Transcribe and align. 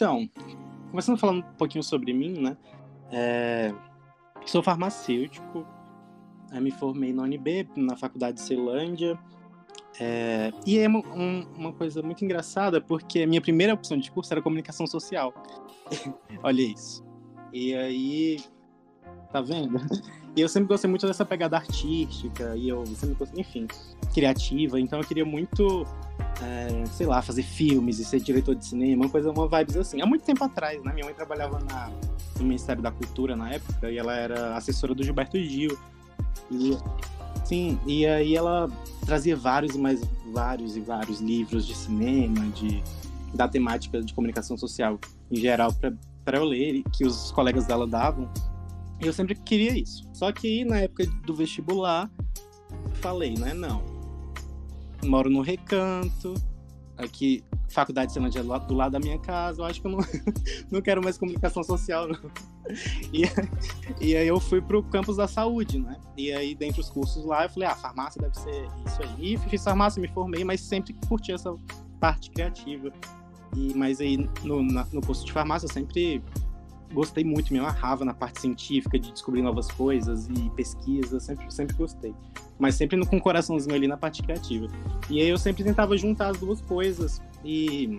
Então, 0.00 0.30
começando 0.90 1.18
falando 1.18 1.40
um 1.40 1.54
pouquinho 1.58 1.84
sobre 1.84 2.14
mim, 2.14 2.32
né? 2.40 2.56
É, 3.12 3.70
sou 4.46 4.62
farmacêutico, 4.62 5.66
me 6.54 6.70
formei 6.70 7.12
na 7.12 7.24
UNB, 7.24 7.68
na 7.76 7.94
Faculdade 7.98 8.38
de 8.38 8.40
Ceilândia. 8.40 9.18
É, 10.00 10.52
e 10.64 10.78
é 10.78 10.88
uma, 10.88 11.00
um, 11.00 11.46
uma, 11.54 11.72
coisa 11.74 12.00
muito 12.00 12.24
engraçada, 12.24 12.80
porque 12.80 13.20
a 13.20 13.26
minha 13.26 13.42
primeira 13.42 13.74
opção 13.74 13.98
de 13.98 14.10
curso 14.10 14.32
era 14.32 14.40
comunicação 14.40 14.86
social. 14.86 15.34
Olha 16.42 16.62
isso. 16.62 17.04
E 17.52 17.74
aí, 17.74 18.42
tá 19.30 19.42
vendo? 19.42 19.78
E 20.34 20.40
eu 20.40 20.48
sempre 20.48 20.68
gostei 20.68 20.88
muito 20.88 21.06
dessa 21.06 21.26
pegada 21.26 21.56
artística, 21.58 22.56
e 22.56 22.70
eu 22.70 22.86
sempre 22.86 23.16
gostei, 23.16 23.40
enfim, 23.40 23.66
criativa. 24.14 24.80
Então 24.80 24.98
eu 24.98 25.04
queria 25.04 25.26
muito, 25.26 25.84
é, 26.42 26.86
sei 26.86 27.06
lá, 27.06 27.20
fazer 27.22 27.42
filmes 27.42 27.98
e 27.98 28.04
ser 28.04 28.20
diretor 28.20 28.54
de 28.54 28.64
cinema, 28.64 29.04
uma 29.04 29.10
coisa, 29.10 29.30
uma 29.30 29.48
vibes 29.48 29.76
assim. 29.76 30.00
Há 30.00 30.06
muito 30.06 30.24
tempo 30.24 30.42
atrás, 30.44 30.82
né? 30.82 30.92
Minha 30.92 31.06
mãe 31.06 31.14
trabalhava 31.14 31.60
na, 31.60 31.90
no 32.38 32.44
Ministério 32.44 32.82
da 32.82 32.90
Cultura 32.90 33.36
na 33.36 33.50
época, 33.52 33.90
e 33.90 33.98
ela 33.98 34.14
era 34.14 34.56
assessora 34.56 34.94
do 34.94 35.02
Gilberto 35.02 35.38
Gil. 35.38 35.76
E, 36.50 36.76
sim, 37.44 37.78
e 37.86 38.06
aí 38.06 38.34
ela 38.36 38.70
trazia 39.04 39.36
vários 39.36 39.74
e 39.74 39.78
mais 39.78 40.00
vários 40.32 40.76
e 40.76 40.80
vários 40.80 41.20
livros 41.20 41.66
de 41.66 41.74
cinema, 41.74 42.46
de 42.50 42.82
da 43.34 43.46
temática 43.46 44.02
de 44.02 44.12
comunicação 44.12 44.56
social 44.56 44.98
em 45.30 45.36
geral 45.36 45.72
para 46.24 46.38
eu 46.38 46.44
ler 46.44 46.82
que 46.92 47.04
os 47.04 47.30
colegas 47.30 47.66
dela 47.66 47.86
davam. 47.86 48.28
E 49.00 49.06
eu 49.06 49.12
sempre 49.12 49.34
queria 49.34 49.78
isso. 49.78 50.08
Só 50.12 50.30
que 50.32 50.64
na 50.64 50.80
época 50.80 51.06
do 51.24 51.34
vestibular, 51.34 52.10
falei, 52.94 53.34
né? 53.34 53.54
Não. 53.54 53.82
Moro 55.04 55.30
no 55.30 55.40
recanto, 55.40 56.34
aqui, 56.96 57.44
faculdade 57.68 58.08
de 58.08 58.12
Ceilândia 58.14 58.42
do 58.42 58.74
lado 58.74 58.92
da 58.92 59.00
minha 59.00 59.18
casa, 59.18 59.62
eu 59.62 59.64
acho 59.64 59.80
que 59.80 59.86
eu 59.86 59.92
não, 59.92 59.98
não 60.70 60.82
quero 60.82 61.02
mais 61.02 61.18
comunicação 61.18 61.62
social, 61.62 62.08
não. 62.08 62.18
E, 63.12 63.22
e 64.00 64.16
aí 64.16 64.28
eu 64.28 64.38
fui 64.38 64.60
pro 64.60 64.80
campus 64.80 65.16
da 65.16 65.26
saúde, 65.26 65.80
né? 65.80 65.98
E 66.16 66.30
aí, 66.30 66.54
dentre 66.54 66.80
os 66.80 66.88
cursos 66.88 67.24
lá, 67.24 67.44
eu 67.44 67.50
falei, 67.50 67.68
ah, 67.68 67.74
farmácia 67.74 68.22
deve 68.22 68.38
ser 68.38 68.68
isso 68.86 69.02
aí. 69.02 69.34
E 69.34 69.38
fiz 69.38 69.64
farmácia, 69.64 70.00
me 70.00 70.06
formei, 70.06 70.44
mas 70.44 70.60
sempre 70.60 70.92
curti 71.08 71.32
essa 71.32 71.52
parte 71.98 72.30
criativa. 72.30 72.92
E, 73.56 73.74
mas 73.74 74.00
aí, 74.00 74.18
no, 74.44 74.62
na, 74.62 74.86
no 74.92 75.00
curso 75.00 75.26
de 75.26 75.32
farmácia, 75.32 75.66
eu 75.66 75.72
sempre 75.72 76.22
gostei 76.92 77.24
muito, 77.24 77.52
me 77.52 77.58
amarrava 77.58 78.04
na 78.04 78.12
parte 78.12 78.40
científica, 78.40 78.98
de 78.98 79.12
descobrir 79.12 79.42
novas 79.42 79.70
coisas 79.70 80.28
e 80.28 80.50
pesquisa, 80.50 81.20
sempre, 81.20 81.50
sempre 81.52 81.76
gostei. 81.76 82.14
Mas 82.58 82.74
sempre 82.74 83.04
com 83.06 83.16
um 83.16 83.20
coraçãozinho 83.20 83.74
ali 83.74 83.86
na 83.86 83.96
parte 83.96 84.22
criativa. 84.22 84.66
E 85.08 85.20
aí 85.20 85.28
eu 85.28 85.38
sempre 85.38 85.64
tentava 85.64 85.96
juntar 85.96 86.28
as 86.28 86.38
duas 86.38 86.60
coisas. 86.60 87.22
E 87.44 87.98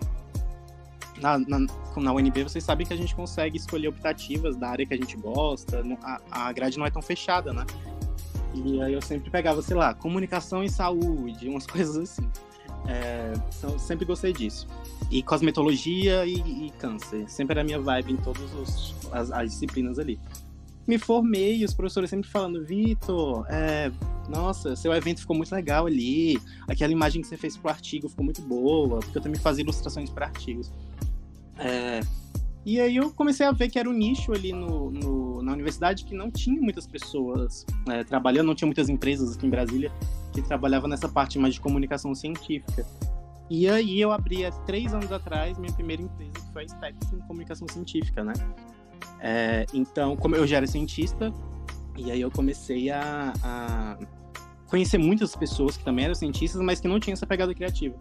na, 1.22 1.38
na, 1.40 1.59
na 1.97 2.13
UNB 2.13 2.44
vocês 2.44 2.63
sabem 2.63 2.85
que 2.85 2.94
a 2.94 2.97
gente 2.97 3.16
consegue 3.16 3.57
escolher 3.57 3.88
optativas 3.88 4.56
da 4.57 4.69
área 4.69 4.85
que 4.85 4.94
a 4.94 4.97
gente 4.97 5.16
gosta, 5.18 5.84
a, 6.03 6.47
a 6.47 6.52
grade 6.52 6.78
não 6.78 6.85
é 6.85 6.90
tão 6.90 7.02
fechada, 7.02 7.53
né? 7.53 7.66
E 8.53 8.81
aí 8.81 8.94
eu 8.94 9.02
sempre 9.02 9.29
pegava, 9.29 9.62
sei 9.62 9.78
lá, 9.78 9.94
comunicação 9.94 10.63
e 10.63 10.69
saúde, 10.69 11.47
umas 11.47 11.66
coisas 11.68 11.96
assim. 11.97 12.29
É, 12.91 13.34
sempre 13.79 14.06
gostei 14.06 14.34
disso. 14.34 14.68
E 15.09 15.24
cosmetologia 15.24 16.25
e, 16.25 16.68
e, 16.68 16.72
câncer. 16.78 17.29
Sempre 17.29 17.53
era 17.53 17.62
a 17.62 17.63
minha 17.63 17.79
vibe 17.79 18.13
em 18.13 18.18
todas 18.18 18.44
as, 19.13 19.31
as, 19.31 19.52
disciplinas 19.52 19.97
ali. 19.97 20.19
Me 20.85 20.97
formei 20.97 21.59
e 21.59 21.66
os 21.66 21.74
professores 21.74 22.09
sempre 22.09 22.29
falando, 22.29 22.66
Vitor, 22.66 23.46
é, 23.50 23.91
nossa, 24.28 24.75
seu 24.75 24.91
evento 24.91 25.22
ficou 25.22 25.38
muito 25.38 25.53
legal 25.55 25.85
ali. 25.85 26.38
Aquela 26.67 26.91
imagem 26.91 27.22
que 27.22 27.28
você 27.29 27.38
fez 27.38 27.55
pro 27.55 27.70
artigo 27.70 28.09
ficou 28.09 28.26
muito 28.26 28.41
boa, 28.41 28.99
porque 28.99 29.17
eu 29.17 29.22
também 29.22 29.40
fazia 29.40 29.64
ilustrações 29.64 30.09
para 30.09 30.26
artigos. 30.26 30.70
É, 31.58 32.02
e 32.66 32.79
aí 32.79 32.97
eu 32.97 33.11
comecei 33.11 33.46
a 33.46 33.52
ver 33.52 33.70
que 33.70 33.79
era 33.79 33.90
um 33.90 33.94
nicho 33.94 34.34
ali 34.34 34.52
no, 34.52 34.91
no 34.91 35.31
na 35.41 35.53
universidade 35.53 36.05
que 36.05 36.16
não 36.16 36.29
tinha 36.32 36.61
muitas 36.61 36.85
pessoas 36.88 37.66
é, 37.90 38.03
trabalhando, 38.03 38.47
não 38.47 38.55
tinha 38.55 38.67
muitas 38.67 38.90
empresas 38.90 39.35
aqui 39.35 39.46
em 39.46 39.49
Brasília 39.49 39.91
que 40.32 40.41
trabalhavam 40.41 40.90
nessa 40.90 41.09
parte 41.09 41.38
mais 41.38 41.53
de 41.53 41.61
comunicação 41.61 42.16
científica. 42.16 42.85
E 43.49 43.67
aí 43.67 43.99
eu 43.99 44.11
abri 44.11 44.46
há 44.46 44.52
três 44.52 44.93
anos 44.93 45.11
atrás 45.11 45.58
minha 45.58 45.73
primeira 45.73 46.02
empresa, 46.02 46.32
que 46.32 46.53
foi 46.53 46.64
a 46.64 46.67
Specs 46.70 47.11
em 47.11 47.20
Comunicação 47.20 47.67
Científica, 47.67 48.23
né? 48.23 48.34
É, 49.20 49.66
então, 49.73 50.16
como 50.16 50.35
eu 50.35 50.47
já 50.47 50.58
era 50.58 50.67
cientista, 50.67 51.34
e 51.97 52.09
aí 52.09 52.22
eu 52.22 52.32
comecei 52.32 52.90
a, 52.90 53.34
a, 53.44 53.97
conhecer 54.67 54.97
muitas 54.97 55.35
pessoas 55.35 55.76
que 55.76 55.84
também 55.84 56.05
eram 56.05 56.16
cientistas, 56.16 56.61
mas 56.61 56.79
que 56.79 56.87
não 56.87 56.97
tinham 56.97 57.14
essa 57.14 57.28
pegada 57.28 57.53
criativa. 57.53 57.96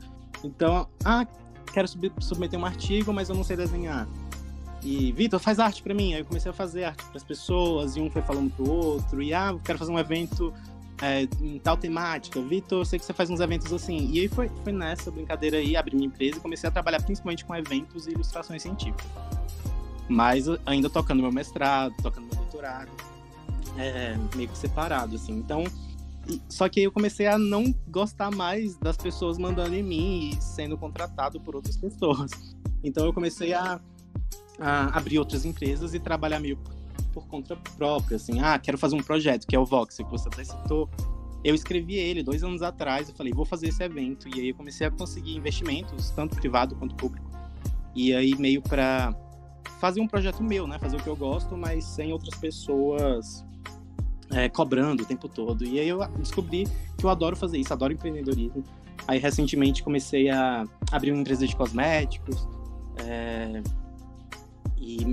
Então, 0.45 0.89
ah, 1.05 1.27
quero 1.73 1.89
sub 1.89 2.13
submeter 2.21 2.59
um 2.59 2.65
artigo, 2.65 3.13
mas 3.13 3.29
eu 3.29 3.35
não 3.35 3.43
sei 3.43 3.57
desenhar. 3.57 4.09
E, 4.83 5.13
Vitor, 5.13 5.39
faz 5.39 5.59
arte 5.59 5.83
para 5.83 5.95
mim. 5.95 6.15
Aí 6.15 6.21
eu 6.21 6.25
comecei 6.25 6.51
a 6.51 6.55
fazer 6.55 6.85
arte 6.85 7.05
para 7.05 7.17
as 7.17 7.25
pessoas, 7.25 7.97
e 7.97 8.01
um 8.01 8.11
foi 8.11 8.23
falando 8.23 8.51
pro 8.51 8.71
outro, 8.71 9.23
e 9.23 9.35
ah, 9.35 9.55
quero 9.65 9.79
fazer 9.79 9.93
um 9.93 9.99
evento 9.99 10.53
é, 11.03 11.23
em 11.41 11.59
tal 11.59 11.77
temática. 11.77 12.41
Vitor, 12.41 12.85
sei 12.87 12.99
que 12.99 13.05
você 13.05 13.13
faz 13.13 13.31
uns 13.31 13.41
eventos 13.41 13.73
assim. 13.73 14.11
E 14.13 14.21
aí 14.21 14.29
foi, 14.29 14.51
foi 14.63 14.73
nessa 14.73 15.11
brincadeira 15.11 15.59
aí, 15.59 15.77
abri 15.77 15.95
minha 15.95 16.07
empresa 16.07 16.39
e 16.39 16.41
comecei 16.41 16.69
a 16.69 16.73
trabalhar 16.73 17.03
principalmente 17.03 17.45
com 17.45 17.55
eventos 17.55 18.07
e 18.07 18.11
ilustrações 18.11 18.63
científicas. 18.63 19.07
Mas 20.09 20.47
ainda 20.67 20.91
tocando 20.91 21.23
meu 21.23 21.33
mestrado, 21.33 21.95
tocando 22.03 22.27
meu 22.27 22.37
doutorado, 22.37 22.91
é, 23.79 24.17
meio 24.35 24.49
que 24.49 24.59
separado, 24.59 25.17
assim. 25.17 25.33
Então, 25.33 25.65
só 26.49 26.69
que 26.69 26.83
eu 26.83 26.93
comecei 26.93 27.27
a 27.27 27.39
não 27.39 27.75
gostar 27.89 28.31
mais 28.31 28.77
das 28.77 28.97
pessoas 28.97 29.39
mandando 29.39 29.75
em 29.75 29.83
mim 29.83 30.31
e 30.31 30.43
sendo 30.43 30.77
contratado 30.77 31.41
por 31.41 31.57
outras 31.57 31.77
pessoas. 31.77 32.31
Então 32.83 33.05
eu 33.05 33.13
comecei 33.13 33.53
a, 33.53 33.81
abrir 34.61 35.19
outras 35.19 35.45
empresas 35.45 35.95
e 35.95 36.01
trabalhar 36.01 36.39
meio 36.39 36.59
por 37.13 37.27
conta 37.27 37.57
própria, 37.77 38.17
assim, 38.17 38.41
ah, 38.41 38.59
quero 38.59 38.79
fazer 38.79 38.95
um 38.95 39.03
projeto, 39.03 39.47
que 39.47 39.57
é 39.57 39.59
o 39.59 39.65
Vox, 39.65 39.97
que 39.97 40.05
você 40.05 40.29
até 40.29 40.45
citou. 40.45 40.89
Eu 41.43 41.55
escrevi 41.55 41.95
ele 41.95 42.23
dois 42.23 42.45
anos 42.45 42.63
atrás, 42.63 43.09
eu 43.09 43.15
falei, 43.15 43.33
vou 43.33 43.47
fazer 43.47 43.69
esse 43.69 43.83
evento. 43.83 44.29
E 44.29 44.41
aí 44.41 44.49
eu 44.51 44.55
comecei 44.55 44.87
a 44.87 44.91
conseguir 44.91 45.35
investimentos, 45.35 46.11
tanto 46.11 46.37
privado 46.37 46.77
quanto 46.77 46.95
público. 46.95 47.29
E 47.95 48.15
aí 48.15 48.35
meio 48.37 48.61
para 48.61 49.15
fazer 49.81 50.01
um 50.01 50.07
projeto 50.07 50.43
meu, 50.43 50.67
né? 50.67 50.79
Fazer 50.79 50.97
o 50.97 51.03
que 51.03 51.09
eu 51.09 51.17
gosto, 51.17 51.57
mas 51.57 51.85
sem 51.85 52.13
outras 52.13 52.39
pessoas 52.39 53.45
é, 54.31 54.49
cobrando 54.49 55.03
o 55.03 55.07
tempo 55.07 55.29
todo. 55.29 55.65
E 55.65 55.81
aí 55.81 55.89
eu 55.89 56.07
descobri 56.19 56.67
que 56.97 57.05
eu 57.05 57.11
adoro 57.11 57.35
fazer 57.35 57.59
isso, 57.59 57.73
adoro 57.73 57.93
empreendedorismo. 57.93 58.63
Aí 59.09 59.19
recentemente 59.19 59.83
comecei 59.83 60.29
a 60.29 60.65
abrir 60.93 61.13
uma 61.13 61.23
empresa 61.23 61.47
de 61.47 61.57
cosméticos. 61.57 62.47
É, 62.99 63.63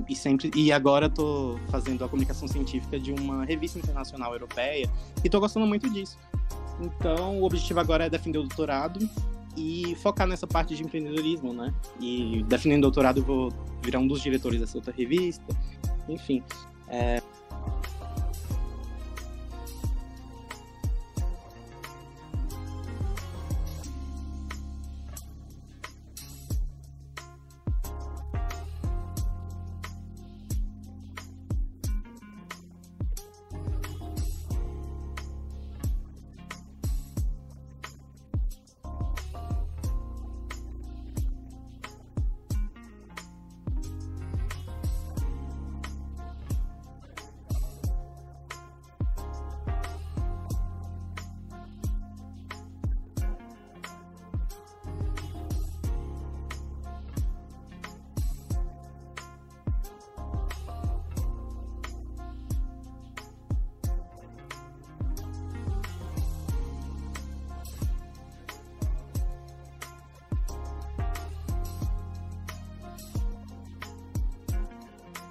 e, 0.08 0.16
sempre 0.16 0.52
e 0.56 0.72
agora 0.72 1.08
estou 1.08 1.60
fazendo 1.70 2.04
a 2.04 2.10
comunicação 2.10 2.48
científica 2.48 3.00
de 3.00 3.12
uma 3.12 3.46
revista 3.46 3.78
internacional 3.78 4.34
europeia 4.34 4.90
e 5.24 5.28
estou 5.28 5.40
gostando 5.40 5.68
muito 5.68 5.90
disso. 5.90 6.18
Então, 6.82 7.40
o 7.40 7.46
objetivo 7.46 7.80
agora 7.80 8.06
é 8.06 8.10
defender 8.10 8.38
o 8.38 8.44
doutorado 8.44 9.00
e 9.56 9.96
focar 9.96 10.28
nessa 10.28 10.46
parte 10.46 10.76
de 10.76 10.84
empreendedorismo, 10.84 11.52
né? 11.52 11.74
E 12.00 12.44
defendendo 12.48 12.80
o 12.80 12.82
doutorado, 12.84 13.24
vou 13.24 13.52
virar 13.82 14.00
um 14.00 14.08
dos 14.08 14.22
diretores 14.22 14.60
dessa 14.60 14.78
outra 14.78 14.94
revista. 14.96 15.46
Enfim, 16.08 16.44
é, 16.88 17.22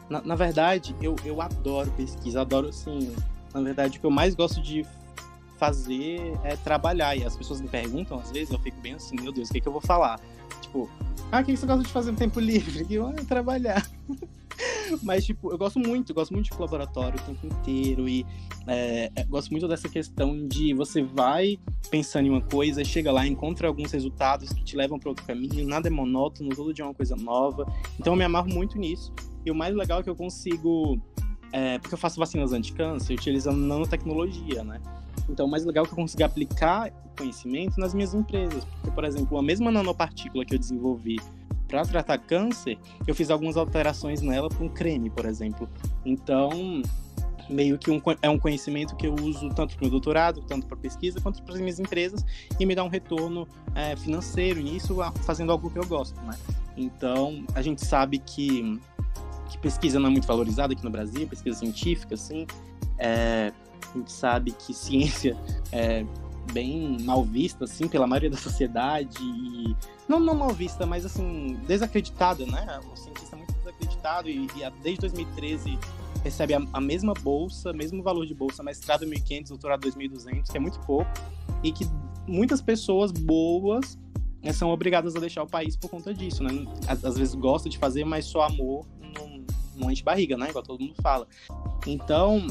Na, 0.08 0.20
na 0.22 0.34
verdade, 0.34 0.94
eu, 1.00 1.16
eu 1.24 1.40
adoro 1.40 1.90
pesquisa, 1.92 2.40
adoro, 2.40 2.68
assim, 2.68 3.14
na 3.52 3.60
verdade, 3.60 3.98
o 3.98 4.00
que 4.00 4.06
eu 4.06 4.10
mais 4.10 4.34
gosto 4.34 4.60
de 4.62 4.86
fazer 5.58 6.38
é 6.44 6.56
trabalhar. 6.56 7.16
E 7.16 7.24
as 7.24 7.36
pessoas 7.36 7.60
me 7.60 7.68
perguntam, 7.68 8.18
às 8.18 8.30
vezes, 8.30 8.52
eu 8.52 8.58
fico 8.58 8.80
bem 8.80 8.94
assim, 8.94 9.16
meu 9.20 9.32
Deus, 9.32 9.48
o 9.48 9.52
que, 9.52 9.60
que 9.60 9.68
eu 9.68 9.72
vou 9.72 9.80
falar? 9.80 10.20
Tipo, 10.60 10.88
ah, 11.32 11.40
o 11.40 11.44
que 11.44 11.56
você 11.56 11.66
gosta 11.66 11.82
de 11.82 11.92
fazer 11.92 12.12
no 12.12 12.16
tempo 12.16 12.38
livre? 12.38 12.86
Eu, 12.92 13.08
ah, 13.08 13.12
trabalhar. 13.26 13.84
Mas, 15.02 15.24
tipo, 15.24 15.50
eu 15.52 15.58
gosto 15.58 15.78
muito, 15.78 16.12
gosto 16.14 16.32
muito 16.32 16.50
de 16.50 16.60
laboratório 16.60 17.18
o 17.18 17.22
tempo 17.22 17.46
inteiro. 17.46 18.08
E 18.08 18.26
é, 18.66 19.10
é, 19.14 19.24
gosto 19.24 19.50
muito 19.50 19.66
dessa 19.68 19.88
questão 19.88 20.46
de 20.46 20.74
você 20.74 21.02
vai 21.02 21.58
pensando 21.90 22.26
em 22.26 22.30
uma 22.30 22.40
coisa, 22.40 22.84
chega 22.84 23.12
lá, 23.12 23.26
encontra 23.26 23.68
alguns 23.68 23.92
resultados 23.92 24.52
que 24.52 24.64
te 24.64 24.76
levam 24.76 24.98
para 24.98 25.08
outro 25.08 25.24
caminho, 25.24 25.66
nada 25.66 25.88
é 25.88 25.90
monótono, 25.90 26.50
todo 26.54 26.72
dia 26.72 26.84
é 26.84 26.88
uma 26.88 26.94
coisa 26.94 27.16
nova. 27.16 27.66
Então 27.98 28.12
eu 28.12 28.16
me 28.16 28.24
amarro 28.24 28.48
muito 28.48 28.78
nisso. 28.78 29.12
E 29.44 29.50
o 29.50 29.54
mais 29.54 29.74
legal 29.74 30.00
é 30.00 30.02
que 30.02 30.10
eu 30.10 30.16
consigo. 30.16 31.00
É, 31.52 31.78
porque 31.78 31.94
eu 31.94 31.98
faço 31.98 32.18
vacinas 32.18 32.52
anti-câncer 32.52 33.14
utilizando 33.14 33.58
nanotecnologia, 33.58 34.64
né? 34.64 34.80
Então, 35.28 35.46
o 35.46 35.50
mais 35.50 35.64
legal 35.64 35.84
é 35.84 35.86
que 35.86 35.92
eu 35.92 35.96
consigo 35.96 36.22
aplicar 36.24 36.90
conhecimento 37.16 37.78
nas 37.78 37.94
minhas 37.94 38.14
empresas. 38.14 38.64
Porque, 38.64 38.90
por 38.90 39.04
exemplo, 39.04 39.38
a 39.38 39.42
mesma 39.42 39.70
nanopartícula 39.70 40.44
que 40.44 40.54
eu 40.54 40.58
desenvolvi 40.58 41.16
para 41.66 41.82
tratar 41.84 42.18
câncer, 42.18 42.78
eu 43.06 43.14
fiz 43.14 43.30
algumas 43.30 43.56
alterações 43.56 44.20
nela 44.22 44.48
para 44.48 44.64
um 44.64 44.68
creme, 44.68 45.10
por 45.10 45.26
exemplo. 45.26 45.68
Então, 46.04 46.82
meio 47.48 47.78
que 47.78 47.90
um, 47.90 48.00
é 48.22 48.28
um 48.28 48.38
conhecimento 48.38 48.96
que 48.96 49.06
eu 49.06 49.14
uso 49.14 49.48
tanto 49.50 49.76
para 49.76 49.86
o 49.86 49.90
doutorado, 49.90 50.42
tanto 50.42 50.66
para 50.66 50.76
pesquisa, 50.76 51.20
quanto 51.20 51.42
para 51.42 51.54
as 51.54 51.60
minhas 51.60 51.78
empresas, 51.78 52.24
e 52.58 52.66
me 52.66 52.74
dá 52.74 52.84
um 52.84 52.88
retorno 52.88 53.46
é, 53.74 53.96
financeiro 53.96 54.60
nisso, 54.60 54.96
fazendo 55.24 55.52
algo 55.52 55.70
que 55.70 55.78
eu 55.78 55.86
gosto, 55.86 56.20
né? 56.22 56.36
Então, 56.76 57.44
a 57.54 57.62
gente 57.62 57.84
sabe 57.84 58.18
que, 58.18 58.80
que 59.48 59.58
pesquisa 59.58 59.98
não 59.98 60.08
é 60.08 60.10
muito 60.10 60.26
valorizada 60.26 60.72
aqui 60.72 60.84
no 60.84 60.90
Brasil, 60.90 61.26
pesquisa 61.26 61.58
científica, 61.58 62.14
assim, 62.14 62.46
é, 62.98 63.52
a 63.94 63.98
gente 63.98 64.12
sabe 64.12 64.52
que 64.52 64.74
ciência 64.74 65.36
é 65.72 66.04
bem 66.52 66.98
mal 67.02 67.24
vista, 67.24 67.64
assim, 67.64 67.88
pela 67.88 68.06
maioria 68.06 68.30
da 68.30 68.36
sociedade. 68.36 69.18
E, 69.22 69.76
não, 70.08 70.20
não 70.20 70.34
mal 70.34 70.50
vista, 70.50 70.86
mas, 70.86 71.04
assim, 71.04 71.58
desacreditada, 71.66 72.46
né? 72.46 72.80
O 72.92 72.96
cientista 72.96 73.36
muito 73.36 73.52
desacreditado 73.54 74.28
e, 74.28 74.46
e 74.46 74.70
desde 74.82 75.00
2013 75.00 75.78
recebe 76.22 76.54
a, 76.54 76.62
a, 76.72 76.80
mesma 76.80 77.14
bolsa, 77.14 77.72
mesmo 77.72 78.02
valor 78.02 78.26
de 78.26 78.34
bolsa, 78.34 78.62
mestrado 78.62 79.06
1.500, 79.06 79.48
doutorado 79.48 79.88
2.200, 79.88 80.50
que 80.50 80.56
é 80.56 80.60
muito 80.60 80.80
pouco, 80.80 81.10
e 81.62 81.72
que 81.72 81.86
muitas 82.26 82.60
pessoas 82.60 83.12
boas 83.12 83.98
né, 84.42 84.52
são 84.52 84.70
obrigadas 84.70 85.14
a 85.14 85.20
deixar 85.20 85.42
o 85.42 85.46
país 85.46 85.76
por 85.76 85.90
conta 85.90 86.12
disso, 86.12 86.42
né? 86.42 86.50
Às, 86.88 87.04
às 87.04 87.16
vezes 87.16 87.34
gosta 87.34 87.68
de 87.68 87.78
fazer, 87.78 88.04
mas 88.04 88.24
só 88.24 88.42
amor 88.42 88.86
não, 89.00 89.44
não 89.76 89.90
enche 89.90 90.02
barriga, 90.02 90.36
né? 90.36 90.48
Igual 90.48 90.64
todo 90.64 90.80
mundo 90.80 90.94
fala. 91.00 91.26
Então, 91.86 92.46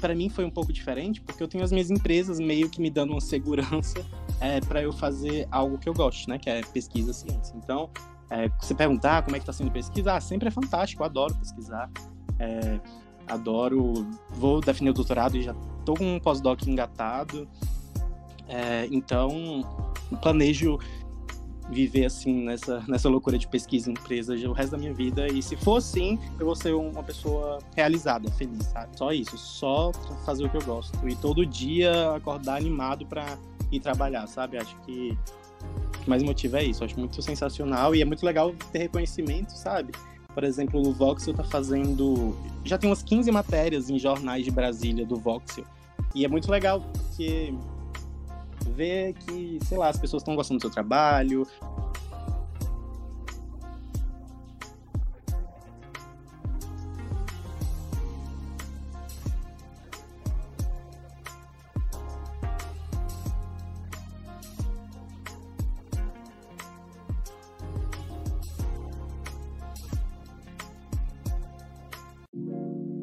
para 0.00 0.14
mim 0.14 0.28
foi 0.28 0.44
um 0.44 0.50
pouco 0.50 0.72
diferente, 0.72 1.20
porque 1.20 1.42
eu 1.42 1.48
tenho 1.48 1.64
as 1.64 1.72
minhas 1.72 1.90
empresas 1.90 2.38
meio 2.38 2.68
que 2.68 2.80
me 2.80 2.90
dando 2.90 3.10
uma 3.10 3.20
segurança 3.20 4.04
é, 4.40 4.60
para 4.60 4.82
eu 4.82 4.92
fazer 4.92 5.46
algo 5.50 5.78
que 5.78 5.88
eu 5.88 5.94
gosto, 5.94 6.28
né? 6.28 6.38
Que 6.38 6.50
é 6.50 6.60
pesquisa 6.62 7.12
ciência. 7.12 7.54
Então, 7.56 7.90
é, 8.30 8.48
você 8.60 8.74
perguntar 8.74 9.22
como 9.22 9.36
é 9.36 9.38
que 9.38 9.42
está 9.42 9.52
sendo 9.52 9.70
pesquisar, 9.70 10.16
ah, 10.16 10.20
sempre 10.20 10.48
é 10.48 10.50
fantástico, 10.50 11.02
eu 11.02 11.06
adoro 11.06 11.34
pesquisar. 11.34 11.90
É, 12.38 12.80
adoro, 13.26 14.06
vou 14.30 14.60
definir 14.60 14.90
o 14.90 14.94
doutorado 14.94 15.36
e 15.36 15.42
já 15.42 15.54
tô 15.84 15.94
com 15.94 16.16
um 16.16 16.20
pós-doc 16.20 16.66
engatado. 16.66 17.48
É, 18.48 18.86
então, 18.90 19.64
planejo 20.22 20.78
viver 21.70 22.06
assim 22.06 22.44
nessa, 22.44 22.82
nessa 22.88 23.08
loucura 23.08 23.38
de 23.38 23.46
pesquisa 23.46 23.90
em 23.90 23.92
empresa 23.92 24.34
o 24.48 24.52
resto 24.52 24.72
da 24.72 24.78
minha 24.78 24.92
vida. 24.92 25.26
E 25.28 25.42
se 25.42 25.56
for 25.56 25.76
assim, 25.76 26.18
eu 26.38 26.46
vou 26.46 26.54
ser 26.54 26.74
uma 26.74 27.02
pessoa 27.02 27.58
realizada, 27.74 28.30
feliz, 28.32 28.66
sabe? 28.66 28.96
Só 28.96 29.12
isso, 29.12 29.36
só 29.36 29.92
fazer 30.24 30.44
o 30.44 30.50
que 30.50 30.56
eu 30.56 30.64
gosto. 30.64 31.08
E 31.08 31.14
todo 31.16 31.44
dia 31.44 32.12
acordar 32.14 32.56
animado 32.56 33.06
para 33.06 33.38
ir 33.70 33.80
trabalhar, 33.80 34.26
sabe? 34.26 34.58
Acho 34.58 34.76
que 34.82 35.16
o 35.96 35.98
que 36.00 36.08
mais 36.08 36.22
motiva 36.22 36.58
é 36.58 36.64
isso. 36.64 36.84
Acho 36.84 36.98
muito 36.98 37.20
sensacional 37.20 37.94
e 37.94 38.02
é 38.02 38.04
muito 38.04 38.24
legal 38.24 38.54
ter 38.72 38.78
reconhecimento, 38.78 39.50
sabe? 39.50 39.92
Por 40.34 40.44
exemplo, 40.44 40.86
o 40.86 40.92
Voxel 40.92 41.32
tá 41.32 41.44
fazendo. 41.44 42.36
Já 42.64 42.76
tem 42.76 42.90
umas 42.90 43.02
15 43.02 43.30
matérias 43.30 43.88
em 43.88 43.98
jornais 43.98 44.44
de 44.44 44.50
Brasília 44.50 45.06
do 45.06 45.16
Voxel. 45.16 45.64
E 46.14 46.24
é 46.24 46.28
muito 46.28 46.50
legal 46.50 46.80
porque 46.80 47.54
ver 48.74 49.14
que, 49.14 49.58
sei 49.64 49.78
lá, 49.78 49.88
as 49.88 49.98
pessoas 49.98 50.22
estão 50.22 50.34
gostando 50.34 50.58
do 50.58 50.62
seu 50.62 50.70
trabalho. 50.70 51.46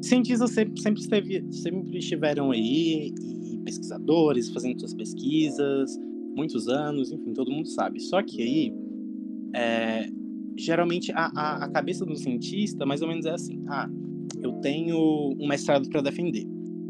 Cientistas 0.01 0.51
sempre, 0.51 0.79
sempre, 0.79 1.01
esteve, 1.01 1.51
sempre 1.51 1.97
estiveram 1.97 2.51
aí 2.51 3.15
pesquisadores 4.03 4.49
fazendo 4.49 4.79
suas 4.79 4.93
pesquisas, 4.93 5.97
muitos 6.35 6.67
anos, 6.67 7.11
enfim, 7.11 7.33
todo 7.33 7.51
mundo 7.51 7.67
sabe. 7.67 7.99
Só 7.99 8.21
que 8.21 8.41
aí, 8.41 8.73
é, 9.55 10.09
geralmente, 10.57 11.11
a, 11.13 11.31
a, 11.35 11.65
a, 11.65 11.69
cabeça 11.69 12.05
do 12.05 12.15
cientista 12.15 12.85
mais 12.85 13.01
ou 13.01 13.07
menos 13.07 13.25
é 13.25 13.31
assim: 13.31 13.63
ah, 13.67 13.89
eu 14.41 14.53
tenho 14.61 15.33
um 15.39 15.47
mestrado 15.47 15.89
para 15.89 16.01
defender. 16.01 16.45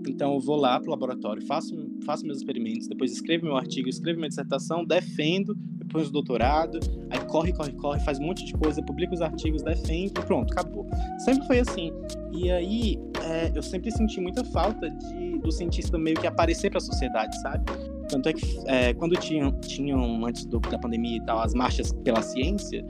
Então, 0.07 0.33
eu 0.33 0.39
vou 0.39 0.57
lá 0.57 0.79
para 0.79 0.89
o 0.89 0.91
laboratório, 0.91 1.45
faço, 1.45 1.73
faço 2.05 2.25
meus 2.25 2.39
experimentos, 2.39 2.87
depois 2.87 3.11
escrevo 3.13 3.45
meu 3.45 3.55
artigo, 3.55 3.87
escrevo 3.87 4.19
minha 4.19 4.27
dissertação, 4.27 4.83
defendo, 4.83 5.55
depois 5.93 6.09
o 6.09 6.11
doutorado, 6.11 6.79
aí 7.11 7.19
corre, 7.25 7.53
corre, 7.53 7.71
corre, 7.73 7.99
faz 7.99 8.19
um 8.19 8.23
monte 8.23 8.43
de 8.43 8.53
coisa, 8.53 8.81
publica 8.81 9.13
os 9.13 9.21
artigos, 9.21 9.61
defende, 9.61 10.11
pronto, 10.25 10.51
acabou. 10.51 10.87
Sempre 11.19 11.45
foi 11.45 11.59
assim. 11.59 11.93
E 12.33 12.49
aí, 12.49 12.99
é, 13.21 13.51
eu 13.53 13.61
sempre 13.61 13.91
senti 13.91 14.19
muita 14.19 14.43
falta 14.43 14.89
de, 14.89 15.37
do 15.37 15.51
cientista 15.51 15.95
meio 15.95 16.19
que 16.19 16.25
aparecer 16.25 16.71
para 16.71 16.79
a 16.79 16.81
sociedade, 16.81 17.39
sabe? 17.41 17.63
Tanto 18.09 18.27
é 18.27 18.33
que 18.33 18.59
é, 18.65 18.93
quando 18.95 19.15
tinham, 19.17 19.51
tinham, 19.61 20.25
antes 20.25 20.45
do, 20.45 20.59
da 20.59 20.79
pandemia 20.79 21.17
e 21.17 21.21
tal, 21.21 21.39
as 21.41 21.53
marchas 21.53 21.93
pela 22.03 22.23
ciência, 22.23 22.83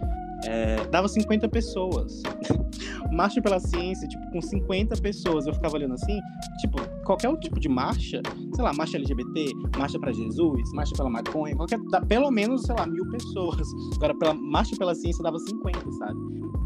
é, 0.47 0.85
dava 0.87 1.07
50 1.07 1.47
pessoas. 1.49 2.21
marcha 3.11 3.41
pela 3.41 3.59
ciência, 3.59 4.07
tipo, 4.07 4.31
com 4.31 4.41
50 4.41 4.95
pessoas. 4.97 5.45
Eu 5.45 5.53
ficava 5.53 5.75
olhando 5.75 5.93
assim, 5.93 6.19
tipo, 6.59 6.77
qualquer 7.05 7.35
tipo 7.37 7.59
de 7.59 7.69
marcha, 7.69 8.21
sei 8.55 8.63
lá, 8.63 8.73
marcha 8.73 8.97
LGBT, 8.97 9.45
marcha 9.77 9.99
para 9.99 10.11
Jesus, 10.11 10.71
marcha 10.73 10.93
pela 10.95 11.09
maconha, 11.09 11.55
qualquer, 11.55 11.79
dá 11.89 12.01
pelo 12.01 12.31
menos, 12.31 12.63
sei 12.63 12.75
lá, 12.75 12.85
mil 12.85 13.07
pessoas. 13.09 13.67
Agora, 13.95 14.15
pela 14.15 14.33
marcha 14.33 14.75
pela 14.75 14.95
ciência 14.95 15.23
dava 15.23 15.37
50, 15.39 15.91
sabe? 15.93 16.19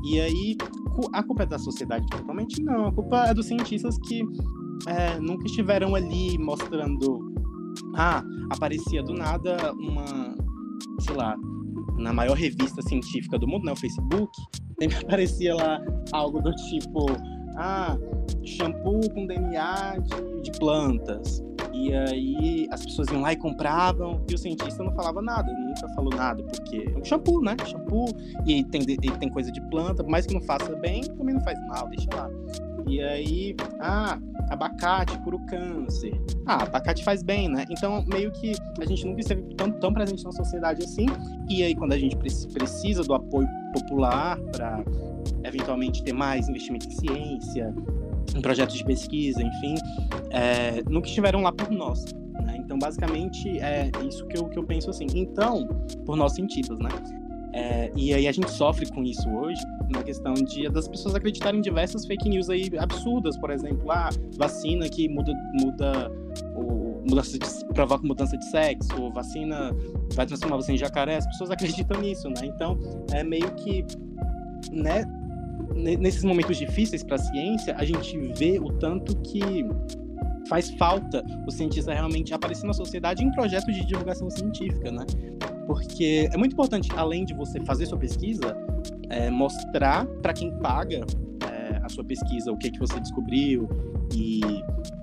E 0.05 0.19
aí, 0.19 0.57
a 1.13 1.23
culpa 1.23 1.43
é 1.43 1.45
da 1.45 1.59
sociedade 1.59 2.05
totalmente? 2.07 2.61
Não, 2.61 2.87
a 2.87 2.91
culpa 2.93 3.25
é 3.27 3.33
dos 3.33 3.47
cientistas 3.47 3.97
que 3.99 4.23
é, 4.87 5.19
nunca 5.19 5.45
estiveram 5.45 5.95
ali 5.95 6.37
mostrando. 6.37 7.35
Ah, 7.95 8.23
aparecia 8.49 9.03
do 9.03 9.13
nada 9.13 9.73
uma, 9.73 10.35
sei 10.99 11.15
lá, 11.15 11.35
na 11.97 12.13
maior 12.13 12.35
revista 12.35 12.81
científica 12.81 13.37
do 13.37 13.47
mundo, 13.47 13.65
né, 13.65 13.71
o 13.71 13.75
Facebook, 13.75 14.31
sempre 14.79 14.97
aparecia 15.05 15.55
lá 15.55 15.81
algo 16.11 16.41
do 16.41 16.53
tipo, 16.55 17.05
ah, 17.57 17.97
shampoo 18.43 19.09
com 19.13 19.25
DNA 19.25 19.97
de, 19.99 20.41
de 20.41 20.51
plantas. 20.59 21.43
E 21.73 21.93
aí 21.93 22.67
as 22.71 22.83
pessoas 22.83 23.07
iam 23.09 23.21
lá 23.21 23.33
e 23.33 23.35
compravam, 23.35 24.23
e 24.29 24.33
o 24.33 24.37
cientista 24.37 24.83
não 24.83 24.91
falava 24.95 25.21
nada, 25.21 25.51
nunca 25.51 25.87
falou 25.93 26.13
nada, 26.15 26.43
porque 26.43 26.91
é 26.91 26.97
um 26.97 27.03
shampoo, 27.03 27.41
né? 27.41 27.55
Shampoo, 27.65 28.07
e 28.45 28.63
tem, 28.63 28.81
e 28.81 29.11
tem 29.11 29.29
coisa 29.29 29.51
de 29.51 29.61
planta, 29.69 30.03
por 30.03 30.09
mais 30.09 30.25
que 30.25 30.33
não 30.33 30.41
faça 30.41 30.75
bem, 30.77 31.01
também 31.03 31.35
não 31.35 31.41
faz 31.41 31.59
mal, 31.67 31.87
deixa 31.89 32.09
lá. 32.15 32.29
E 32.87 33.01
aí, 33.01 33.55
ah, 33.79 34.17
abacate 34.49 35.17
cura 35.19 35.35
o 35.35 35.45
câncer. 35.45 36.13
Ah, 36.45 36.63
abacate 36.63 37.03
faz 37.03 37.21
bem, 37.21 37.49
né? 37.49 37.65
Então, 37.69 38.03
meio 38.07 38.31
que 38.31 38.53
a 38.79 38.85
gente 38.85 39.05
nunca 39.05 39.19
esteve 39.19 39.43
tão, 39.55 39.71
tão 39.71 39.93
presente 39.93 40.23
na 40.23 40.31
sociedade 40.31 40.83
assim. 40.83 41.05
E 41.49 41.63
aí, 41.63 41.75
quando 41.75 41.93
a 41.93 41.97
gente 41.97 42.15
precisa 42.15 43.03
do 43.03 43.13
apoio 43.13 43.47
popular 43.73 44.39
para 44.51 44.83
eventualmente 45.43 46.01
ter 46.03 46.13
mais 46.13 46.47
investimento 46.47 46.87
em 46.87 46.91
ciência, 46.91 47.75
em 48.35 48.41
projetos 48.41 48.75
de 48.75 48.85
pesquisa, 48.85 49.41
enfim, 49.41 49.75
é, 50.29 50.81
nunca 50.89 51.07
estiveram 51.07 51.41
lá 51.41 51.51
por 51.51 51.69
nós. 51.69 52.05
Né? 52.45 52.57
Então, 52.57 52.79
basicamente, 52.79 53.59
é 53.59 53.91
isso 54.07 54.25
que 54.27 54.37
eu, 54.37 54.45
que 54.45 54.57
eu 54.57 54.63
penso 54.63 54.89
assim. 54.89 55.07
Então, 55.13 55.67
por 56.05 56.15
nós 56.15 56.33
cientistas, 56.33 56.79
né? 56.79 56.89
É, 57.53 57.91
e 57.95 58.13
aí 58.13 58.27
a 58.27 58.31
gente 58.31 58.51
sofre 58.51 58.85
com 58.91 59.03
isso 59.03 59.27
hoje, 59.29 59.61
na 59.89 60.03
questão 60.03 60.33
de 60.33 60.69
das 60.69 60.87
pessoas 60.87 61.15
acreditarem 61.15 61.59
em 61.59 61.61
diversas 61.61 62.05
fake 62.05 62.29
news 62.29 62.49
aí 62.49 62.69
absurdas, 62.77 63.37
por 63.37 63.51
exemplo, 63.51 63.89
ah, 63.91 64.09
vacina 64.37 64.87
que 64.89 65.07
muda, 65.07 65.33
muda 65.53 66.11
o, 66.55 67.01
mudança 67.09 67.39
de, 67.39 67.73
provoca 67.73 68.05
mudança 68.05 68.37
de 68.37 68.45
sexo, 68.45 69.09
vacina 69.11 69.73
vai 70.13 70.25
transformar 70.25 70.57
você 70.57 70.73
em 70.73 70.77
jacaré, 70.77 71.17
as 71.17 71.27
pessoas 71.27 71.49
acreditam 71.49 72.01
nisso, 72.01 72.27
né? 72.29 72.41
Então 72.43 72.77
é 73.13 73.23
meio 73.23 73.49
que, 73.55 73.85
né? 74.71 75.05
Nesses 75.73 76.23
momentos 76.23 76.57
difíceis 76.57 77.03
para 77.03 77.15
a 77.15 77.19
ciência, 77.19 77.75
a 77.77 77.85
gente 77.85 78.17
vê 78.33 78.59
o 78.59 78.71
tanto 78.73 79.15
que 79.21 79.63
faz 80.49 80.71
falta 80.71 81.23
o 81.45 81.51
cientista 81.51 81.93
realmente 81.93 82.33
aparecer 82.33 82.65
na 82.65 82.73
sociedade 82.73 83.23
em 83.23 83.31
projetos 83.31 83.73
de 83.75 83.85
divulgação 83.85 84.29
científica, 84.29 84.91
né? 84.91 85.05
Porque 85.67 86.29
é 86.31 86.37
muito 86.37 86.53
importante, 86.53 86.89
além 86.95 87.25
de 87.25 87.33
você 87.33 87.59
fazer 87.59 87.85
sua 87.85 87.97
pesquisa, 87.97 88.55
é, 89.09 89.29
mostrar 89.29 90.07
para 90.21 90.33
quem 90.33 90.51
paga 90.59 91.05
é, 91.45 91.79
a 91.83 91.89
sua 91.89 92.03
pesquisa 92.03 92.51
o 92.51 92.57
que, 92.57 92.71
que 92.71 92.79
você 92.79 92.99
descobriu 92.99 93.67
e 94.15 94.41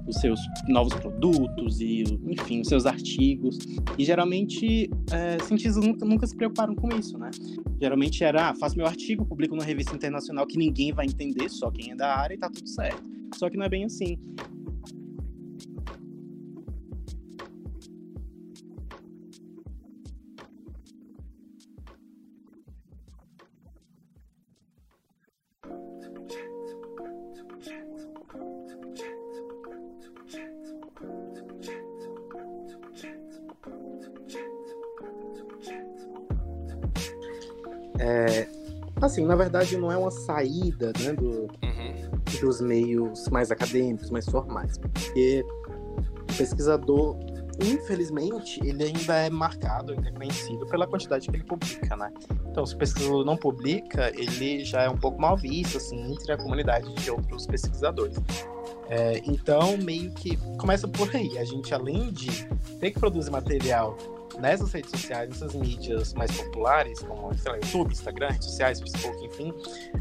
os 0.06 0.16
seus 0.16 0.40
novos 0.68 0.94
produtos 0.94 1.80
e, 1.80 2.02
enfim, 2.26 2.61
os 2.61 2.68
seus 2.68 2.87
artigos. 2.87 3.59
E 3.99 4.04
geralmente 4.04 4.90
é, 5.11 5.38
cientistas 5.42 5.85
nunca, 5.85 6.04
nunca, 6.04 6.26
se 6.26 6.37
preocuparam 6.37 6.75
com 6.75 6.88
isso, 6.97 7.18
né? 7.18 7.30
Geralmente 7.80 8.25
era, 8.25 8.50
ah, 8.50 8.54
faço 8.54 8.76
meu 8.76 8.87
artigo, 8.87 9.25
publico 9.25 9.54
numa 9.54 9.64
revista 9.64 9.94
internacional 9.94 10.47
que 10.47 10.59
ninguém 10.59 10.92
vai 10.92 11.06
entender, 11.06 11.49
só 11.49 11.71
quem 11.71 11.92
é 11.92 11.94
da 11.94 12.16
área 12.16 12.35
e 12.35 12.38
tá 12.38 12.49
tudo 12.49 12.68
certo. 12.68 13.02
Só 13.35 13.50
que 13.50 13.56
não 13.56 13.66
é 13.66 13.68
bem 13.68 13.85
assim. 13.85 14.18
Assim, 39.14 39.25
na 39.25 39.37
verdade, 39.37 39.76
não 39.76 39.92
é 39.92 39.97
uma 39.97 40.11
saída 40.11 40.92
né, 41.00 41.12
do, 41.12 41.42
uhum. 41.42 42.40
dos 42.40 42.61
meios 42.61 43.28
mais 43.28 43.50
acadêmicos, 43.52 44.11
mais 44.11 44.26
formais, 44.26 44.76
porque 44.76 45.44
o 46.21 46.37
pesquisador, 46.37 47.16
infelizmente, 47.62 48.61
ele 48.64 48.83
ainda 48.83 49.14
é 49.14 49.30
marcado, 49.30 49.92
ainda 49.92 50.09
é 50.09 50.12
conhecido 50.12 50.66
pela 50.66 50.85
quantidade 50.85 51.28
que 51.28 51.37
ele 51.37 51.44
publica, 51.44 51.97
né? 51.97 52.12
Então, 52.50 52.66
se 52.66 52.75
o 52.75 52.78
pesquisador 52.78 53.25
não 53.25 53.37
publica, 53.37 54.11
ele 54.11 54.64
já 54.64 54.83
é 54.83 54.88
um 54.88 54.97
pouco 54.97 55.21
mal 55.21 55.37
visto, 55.37 55.76
assim, 55.76 56.12
entre 56.12 56.33
a 56.33 56.37
comunidade 56.37 56.92
de 56.92 57.11
outros 57.11 57.47
pesquisadores. 57.47 58.16
É, 58.88 59.23
então, 59.25 59.76
meio 59.78 60.11
que 60.12 60.37
começa 60.59 60.88
por 60.88 61.14
aí. 61.14 61.38
A 61.38 61.44
gente, 61.44 61.73
além 61.73 62.11
de 62.11 62.47
ter 62.80 62.90
que 62.90 62.99
produzir 62.99 63.30
material 63.30 63.97
nessas 64.38 64.72
redes 64.72 64.90
sociais, 64.90 65.28
nessas 65.30 65.54
mídias 65.54 66.14
mais 66.14 66.30
populares, 66.36 67.00
como 67.00 67.28
lá, 67.46 67.56
YouTube, 67.56 67.92
Instagram, 67.92 68.30
redes 68.30 68.46
sociais, 68.48 68.80
Facebook, 68.80 69.24
enfim, 69.24 69.52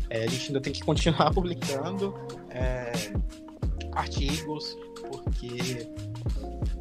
é, 0.10 0.24
a 0.24 0.28
gente 0.28 0.48
ainda 0.48 0.62
tem 0.62 0.74
que 0.74 0.82
continuar 0.82 1.32
publicando 1.34 2.14
é, 2.50 2.92
artigos, 3.94 4.78
porque 5.10 5.88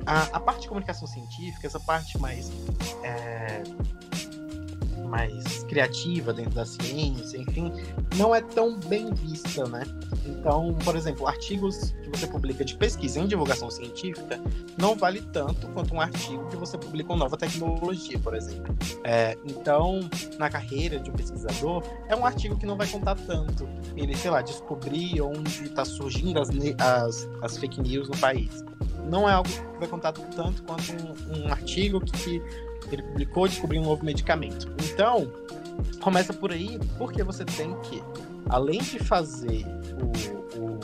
a, 0.07 0.23
a, 0.37 0.41
parte 0.41 0.63
de 0.63 0.69
comunicação 0.69 1.07
científica, 1.07 1.67
essa 1.67 1.81
parte 1.81 2.19
mais 2.19 2.51
é, 3.03 3.63
mais 5.13 5.63
criativa 5.65 6.33
dentro 6.33 6.55
da 6.55 6.65
ciência, 6.65 7.37
enfim, 7.37 7.71
não 8.17 8.35
é 8.35 8.41
tão 8.41 8.79
bem 8.81 9.13
vista, 9.13 9.67
né? 9.67 9.83
Então, 10.25 10.75
por 10.83 10.97
exemplo, 10.97 11.29
artigos 11.29 11.95
que 12.03 12.09
você 12.09 12.27
publica 12.27 12.65
de 12.65 12.75
pesquisa 12.75 13.21
em 13.21 13.27
divulgação 13.27 13.71
científica 13.71 14.41
não 14.79 14.97
vale 14.97 15.21
tanto 15.21 15.69
quanto 15.69 15.95
um 15.95 16.01
artigo 16.01 16.49
que 16.49 16.57
você 16.57 16.79
publica 16.79 17.11
com 17.11 17.17
nova 17.17 17.37
tecnologia, 17.37 18.19
por 18.21 18.35
exemplo. 18.35 18.75
É, 19.05 19.37
então, 19.45 20.01
na 20.39 20.49
carreira 20.49 20.99
de 20.99 21.11
um 21.11 21.13
pesquisador, 21.13 21.85
é 22.09 22.17
um 22.17 22.25
artigo 22.25 22.57
que 22.57 22.65
não 22.65 22.79
vai 22.79 22.87
contar 22.87 23.15
tanto. 23.27 23.69
Ele, 23.95 24.17
sei 24.17 24.31
lá, 24.31 24.41
descobrir 24.41 25.21
onde 25.21 25.65
está 25.65 25.85
surgindo 25.85 26.41
as, 26.41 26.49
as, 26.79 27.29
as 27.43 27.59
fake 27.59 27.83
news 27.83 28.09
no 28.09 28.17
país 28.17 28.65
não 29.11 29.29
é 29.29 29.33
algo 29.33 29.49
que 29.49 29.79
vai 29.79 29.89
contar 29.89 30.13
tanto 30.13 30.63
quanto 30.63 30.93
um, 30.93 31.43
um 31.43 31.49
artigo 31.49 32.01
que, 32.01 32.41
ele 32.91 33.03
publicou 33.03 33.47
descobrir 33.49 33.79
um 33.79 33.85
novo 33.85 34.05
medicamento. 34.05 34.73
Então, 34.93 35.31
começa 36.01 36.33
por 36.33 36.53
aí, 36.53 36.79
porque 36.99 37.23
você 37.23 37.45
tem 37.45 37.75
que, 37.81 38.03
além 38.49 38.81
de 38.81 38.99
fazer 38.99 39.65
o, 40.01 40.59
o, 40.59 40.79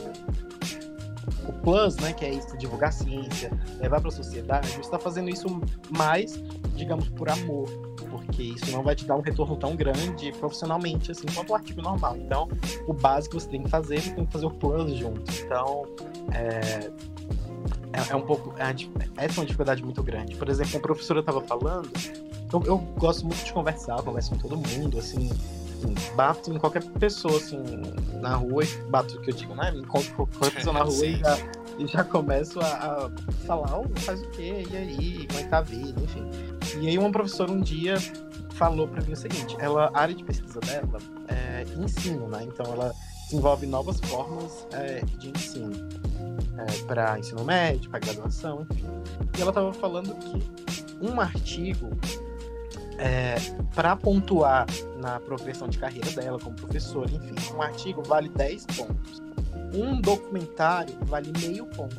o 1.48 1.52
plus, 1.62 1.96
né, 1.96 2.12
que 2.12 2.24
é 2.24 2.30
isso, 2.30 2.56
divulgar 2.56 2.92
ciência, 2.92 3.50
levar 3.80 4.00
para 4.00 4.08
a 4.08 4.12
sociedade, 4.12 4.68
você 4.68 4.80
está 4.80 4.98
fazendo 4.98 5.28
isso 5.28 5.60
mais, 5.90 6.40
digamos, 6.74 7.08
por 7.08 7.28
amor, 7.28 7.68
porque 8.10 8.42
isso 8.42 8.70
não 8.70 8.82
vai 8.82 8.94
te 8.94 9.04
dar 9.04 9.16
um 9.16 9.20
retorno 9.20 9.56
tão 9.56 9.74
grande 9.76 10.32
profissionalmente, 10.32 11.10
assim, 11.10 11.26
quanto 11.34 11.50
o 11.50 11.54
artigo 11.54 11.82
normal. 11.82 12.16
Então, 12.16 12.48
o 12.86 12.92
básico 12.92 13.38
você 13.38 13.48
tem 13.48 13.62
que 13.62 13.68
fazer, 13.68 14.00
você 14.00 14.14
tem 14.14 14.24
que 14.24 14.32
fazer 14.32 14.46
o 14.46 14.50
plus 14.50 14.92
junto. 14.92 15.30
Então, 15.42 15.84
é, 16.32 16.90
é, 17.92 18.12
é 18.12 18.16
um 18.16 18.22
pouco. 18.22 18.54
É, 18.58 18.70
essa 19.24 19.34
é 19.34 19.40
uma 19.40 19.46
dificuldade 19.46 19.82
muito 19.82 20.02
grande. 20.02 20.34
Por 20.36 20.48
exemplo, 20.48 20.76
a 20.76 20.80
professora 20.80 21.20
estava 21.20 21.40
falando. 21.40 21.90
Eu, 22.52 22.62
eu, 22.64 22.78
gosto 22.98 23.26
muito 23.26 23.44
de 23.44 23.52
conversar, 23.52 24.02
converso 24.02 24.30
com 24.30 24.38
todo 24.38 24.56
mundo, 24.56 24.98
assim, 24.98 25.30
assim, 25.78 25.94
bato 26.14 26.50
em 26.50 26.58
qualquer 26.58 26.82
pessoa, 26.82 27.36
assim, 27.36 27.62
na 28.20 28.36
rua, 28.36 28.64
bato 28.88 29.16
o 29.16 29.20
que 29.20 29.30
eu 29.30 29.34
digo, 29.34 29.54
né? 29.54 29.70
Me 29.70 29.80
encontro 29.80 30.10
com 30.14 30.26
qualquer 30.26 30.54
pessoa 30.56 30.72
na 30.72 30.82
rua 30.84 31.06
e 31.06 31.18
já, 31.18 31.38
e 31.78 31.86
já 31.86 32.04
começo 32.04 32.58
a, 32.60 32.66
a 32.66 33.10
falar, 33.46 33.78
oh, 33.78 34.00
faz 34.00 34.22
o 34.22 34.28
quê? 34.30 34.66
E 34.70 34.76
aí? 34.76 35.26
Como 35.26 35.40
é 35.40 35.42
que 35.42 35.48
tá 35.48 35.58
a 35.58 35.62
vida? 35.62 36.00
Enfim. 36.02 36.30
E 36.80 36.88
aí 36.88 36.98
uma 36.98 37.10
professora 37.10 37.52
um 37.52 37.60
dia 37.60 37.96
falou 38.52 38.88
para 38.88 39.02
mim 39.02 39.12
o 39.12 39.16
seguinte, 39.16 39.56
ela, 39.60 39.90
a 39.94 40.00
área 40.00 40.14
de 40.14 40.24
pesquisa 40.24 40.58
dela 40.60 40.98
é 41.28 41.64
ensino, 41.76 42.28
né? 42.28 42.44
Então 42.44 42.72
ela 42.72 42.94
desenvolve 43.24 43.66
novas 43.66 44.00
formas 44.00 44.66
é, 44.72 45.02
de 45.18 45.28
ensino 45.28 45.70
é, 46.58 46.82
para 46.86 47.18
ensino 47.18 47.44
médio, 47.44 47.90
para 47.90 48.00
graduação, 48.00 48.66
enfim. 48.68 48.84
E 49.36 49.40
ela 49.40 49.50
estava 49.50 49.72
falando 49.72 50.14
que 50.16 50.42
um 51.00 51.20
artigo 51.20 51.90
é, 52.98 53.36
para 53.74 53.94
pontuar 53.94 54.66
na 54.96 55.20
progressão 55.20 55.68
de 55.68 55.78
carreira 55.78 56.10
dela 56.10 56.38
como 56.38 56.56
professora, 56.56 57.10
enfim, 57.10 57.54
um 57.54 57.62
artigo 57.62 58.02
vale 58.02 58.28
10 58.28 58.66
pontos. 58.66 59.22
Um 59.72 60.00
documentário 60.00 60.94
vale 61.02 61.32
meio 61.40 61.66
ponto. 61.66 61.96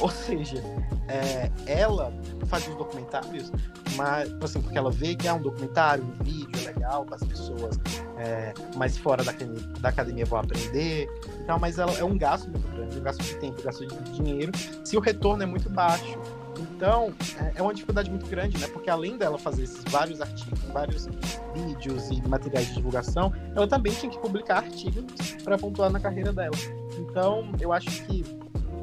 Ou 0.00 0.10
seja, 0.10 0.62
é, 1.08 1.50
ela 1.66 2.12
faz 2.46 2.66
os 2.68 2.74
documentários, 2.76 3.50
mas 3.96 4.32
assim, 4.42 4.60
porque 4.60 4.76
ela 4.76 4.90
vê 4.90 5.14
que 5.14 5.26
é 5.26 5.32
um 5.32 5.40
documentário, 5.40 6.04
um 6.04 6.24
vídeo 6.24 6.64
legal 6.64 7.04
para 7.04 7.16
as 7.16 7.24
pessoas 7.24 7.78
é, 8.18 8.52
mais 8.76 8.96
fora 8.96 9.24
da, 9.24 9.32
da 9.80 9.88
academia 9.88 10.24
vão 10.24 10.38
aprender, 10.38 11.08
então, 11.42 11.58
mas 11.58 11.78
ela, 11.78 11.92
é 11.92 12.04
um 12.04 12.16
gasto 12.16 12.48
muito 12.50 12.66
grande, 12.68 12.98
um 12.98 13.02
gasto 13.02 13.22
de 13.22 13.34
tempo, 13.36 13.60
um 13.60 13.64
gasto 13.64 13.86
de 13.86 14.12
dinheiro, 14.12 14.52
se 14.84 14.96
o 14.96 15.00
retorno 15.00 15.42
é 15.42 15.46
muito 15.46 15.68
baixo. 15.70 16.18
Então, 16.58 17.12
é, 17.38 17.52
é 17.56 17.62
uma 17.62 17.72
dificuldade 17.74 18.10
muito 18.10 18.26
grande, 18.26 18.58
né? 18.58 18.66
Porque 18.68 18.88
além 18.88 19.16
dela 19.16 19.38
fazer 19.38 19.64
esses 19.64 19.84
vários 19.84 20.20
artigos, 20.20 20.58
vários 20.72 21.06
vídeos 21.54 22.10
e 22.10 22.20
materiais 22.26 22.68
de 22.68 22.74
divulgação, 22.74 23.32
ela 23.54 23.68
também 23.68 23.92
tinha 23.92 24.10
que 24.10 24.18
publicar 24.18 24.58
artigos 24.58 25.32
para 25.44 25.58
pontuar 25.58 25.90
na 25.90 26.00
carreira 26.00 26.32
dela. 26.32 26.56
Então, 26.98 27.52
eu 27.60 27.72
acho 27.72 27.88
que 28.06 28.24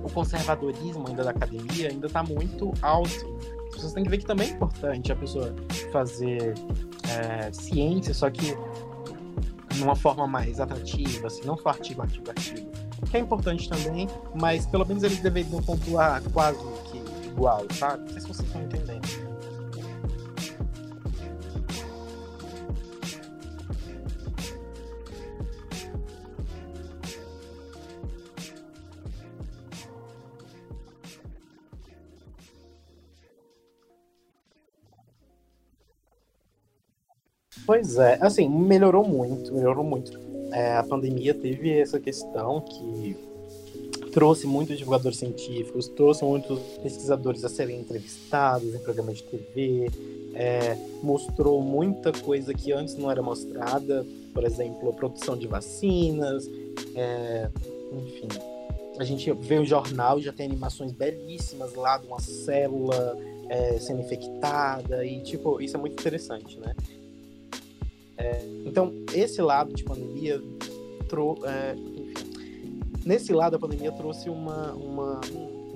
o 0.03 0.09
conservadorismo 0.09 1.07
ainda 1.07 1.23
da 1.23 1.31
academia 1.31 1.89
ainda 1.89 2.07
está 2.07 2.21
muito 2.21 2.73
alto. 2.81 3.37
Pessoas 3.73 3.93
têm 3.93 4.03
que 4.03 4.09
ver 4.09 4.17
que 4.19 4.25
também 4.25 4.49
é 4.49 4.51
importante 4.51 5.11
a 5.11 5.15
pessoa 5.15 5.53
fazer 5.91 6.53
é, 7.09 7.51
ciência, 7.51 8.13
só 8.13 8.29
que 8.29 8.55
numa 9.77 9.95
forma 9.95 10.27
mais 10.27 10.59
atrativa, 10.59 11.27
assim, 11.27 11.43
não 11.45 11.57
só 11.57 11.69
artigo, 11.69 12.01
artigo, 12.01 12.29
artigo. 12.29 12.69
Que 13.09 13.17
é 13.17 13.19
importante 13.19 13.67
também, 13.67 14.07
mas 14.35 14.65
pelo 14.65 14.85
menos 14.85 15.03
eles 15.03 15.19
deveriam 15.19 15.61
pontuar 15.61 16.21
quase 16.31 16.59
que 16.85 17.27
igual, 17.27 17.65
sabe? 17.73 18.03
Não 18.03 18.09
sei 18.09 18.21
se 18.21 18.27
vocês 18.27 18.47
estão 18.47 18.63
entendendo. 18.63 19.32
Pois 37.73 37.97
é, 37.97 38.19
assim, 38.21 38.47
melhorou 38.47 39.03
muito, 39.03 39.51
melhorou 39.51 39.83
muito. 39.83 40.19
É, 40.51 40.77
a 40.77 40.83
pandemia 40.83 41.33
teve 41.33 41.71
essa 41.71 41.99
questão 41.99 42.61
que 42.61 43.17
trouxe 44.11 44.45
muitos 44.45 44.77
divulgadores 44.77 45.17
científicos, 45.17 45.87
trouxe 45.87 46.23
muitos 46.23 46.59
pesquisadores 46.83 47.43
a 47.43 47.49
serem 47.49 47.79
entrevistados 47.79 48.75
em 48.75 48.77
programas 48.77 49.17
de 49.17 49.23
TV, 49.23 49.89
é, 50.35 50.77
mostrou 51.01 51.63
muita 51.63 52.11
coisa 52.11 52.53
que 52.53 52.71
antes 52.71 52.95
não 52.95 53.09
era 53.09 53.23
mostrada, 53.23 54.05
por 54.35 54.43
exemplo, 54.43 54.89
a 54.89 54.93
produção 54.93 55.35
de 55.35 55.47
vacinas, 55.47 56.47
é, 56.93 57.49
enfim. 57.91 58.27
A 58.99 59.03
gente 59.03 59.33
vê 59.33 59.57
o 59.57 59.65
jornal 59.65 60.19
e 60.19 60.21
já 60.21 60.31
tem 60.31 60.45
animações 60.45 60.91
belíssimas 60.91 61.73
lá 61.73 61.97
de 61.97 62.05
uma 62.05 62.19
célula 62.19 63.17
é, 63.49 63.79
sendo 63.79 64.01
infectada, 64.01 65.03
e 65.03 65.23
tipo, 65.23 65.59
isso 65.59 65.75
é 65.75 65.79
muito 65.79 65.99
interessante, 65.99 66.59
né? 66.59 66.75
É, 68.23 68.41
então, 68.65 68.93
esse 69.13 69.41
lado 69.41 69.73
de 69.73 69.83
pandemia, 69.83 70.41
trou 71.09 71.37
é, 71.45 71.75
enfim, 71.75 72.73
nesse 73.05 73.33
lado 73.33 73.57
a 73.57 73.59
pandemia 73.59 73.91
trouxe 73.91 74.29
uma, 74.29 74.71
uma 74.73 75.19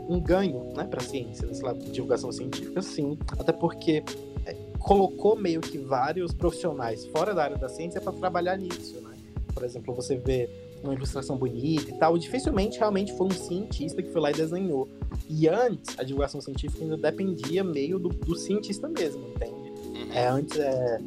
um 0.08 0.20
ganho 0.20 0.72
né, 0.74 0.86
para 0.86 1.02
a 1.02 1.04
ciência, 1.04 1.46
nesse 1.46 1.62
lado 1.62 1.80
de 1.80 1.92
divulgação 1.92 2.32
científica, 2.32 2.82
sim. 2.82 3.18
Até 3.38 3.52
porque 3.52 4.04
é, 4.46 4.56
colocou 4.80 5.36
meio 5.36 5.60
que 5.60 5.78
vários 5.78 6.34
profissionais 6.34 7.06
fora 7.08 7.34
da 7.36 7.44
área 7.44 7.58
da 7.58 7.68
ciência 7.68 8.00
para 8.00 8.14
trabalhar 8.14 8.58
nisso. 8.58 8.96
Né? 9.02 9.18
Por 9.54 9.66
exemplo, 9.66 9.94
você 9.94 10.16
vê 10.16 10.50
uma 10.82 10.94
ilustração 10.94 11.36
bonita 11.36 11.90
e 11.90 11.94
tal, 11.98 12.18
dificilmente 12.18 12.78
realmente 12.78 13.12
foi 13.18 13.28
um 13.28 13.32
cientista 13.32 14.02
que 14.02 14.10
foi 14.10 14.22
lá 14.22 14.32
e 14.32 14.34
desenhou. 14.34 14.88
E 15.30 15.50
antes, 15.50 16.00
a 16.00 16.04
divulgação 16.04 16.40
científica 16.40 16.84
ainda 16.84 16.96
dependia 16.96 17.64
meio 17.64 18.00
do, 18.00 18.10
do 18.10 18.36
cientista 18.36 18.88
mesmo, 18.88 19.28
entende? 19.28 19.54
Uhum. 19.54 20.14
É, 20.14 20.28
antes, 20.28 20.58
é... 20.58 21.02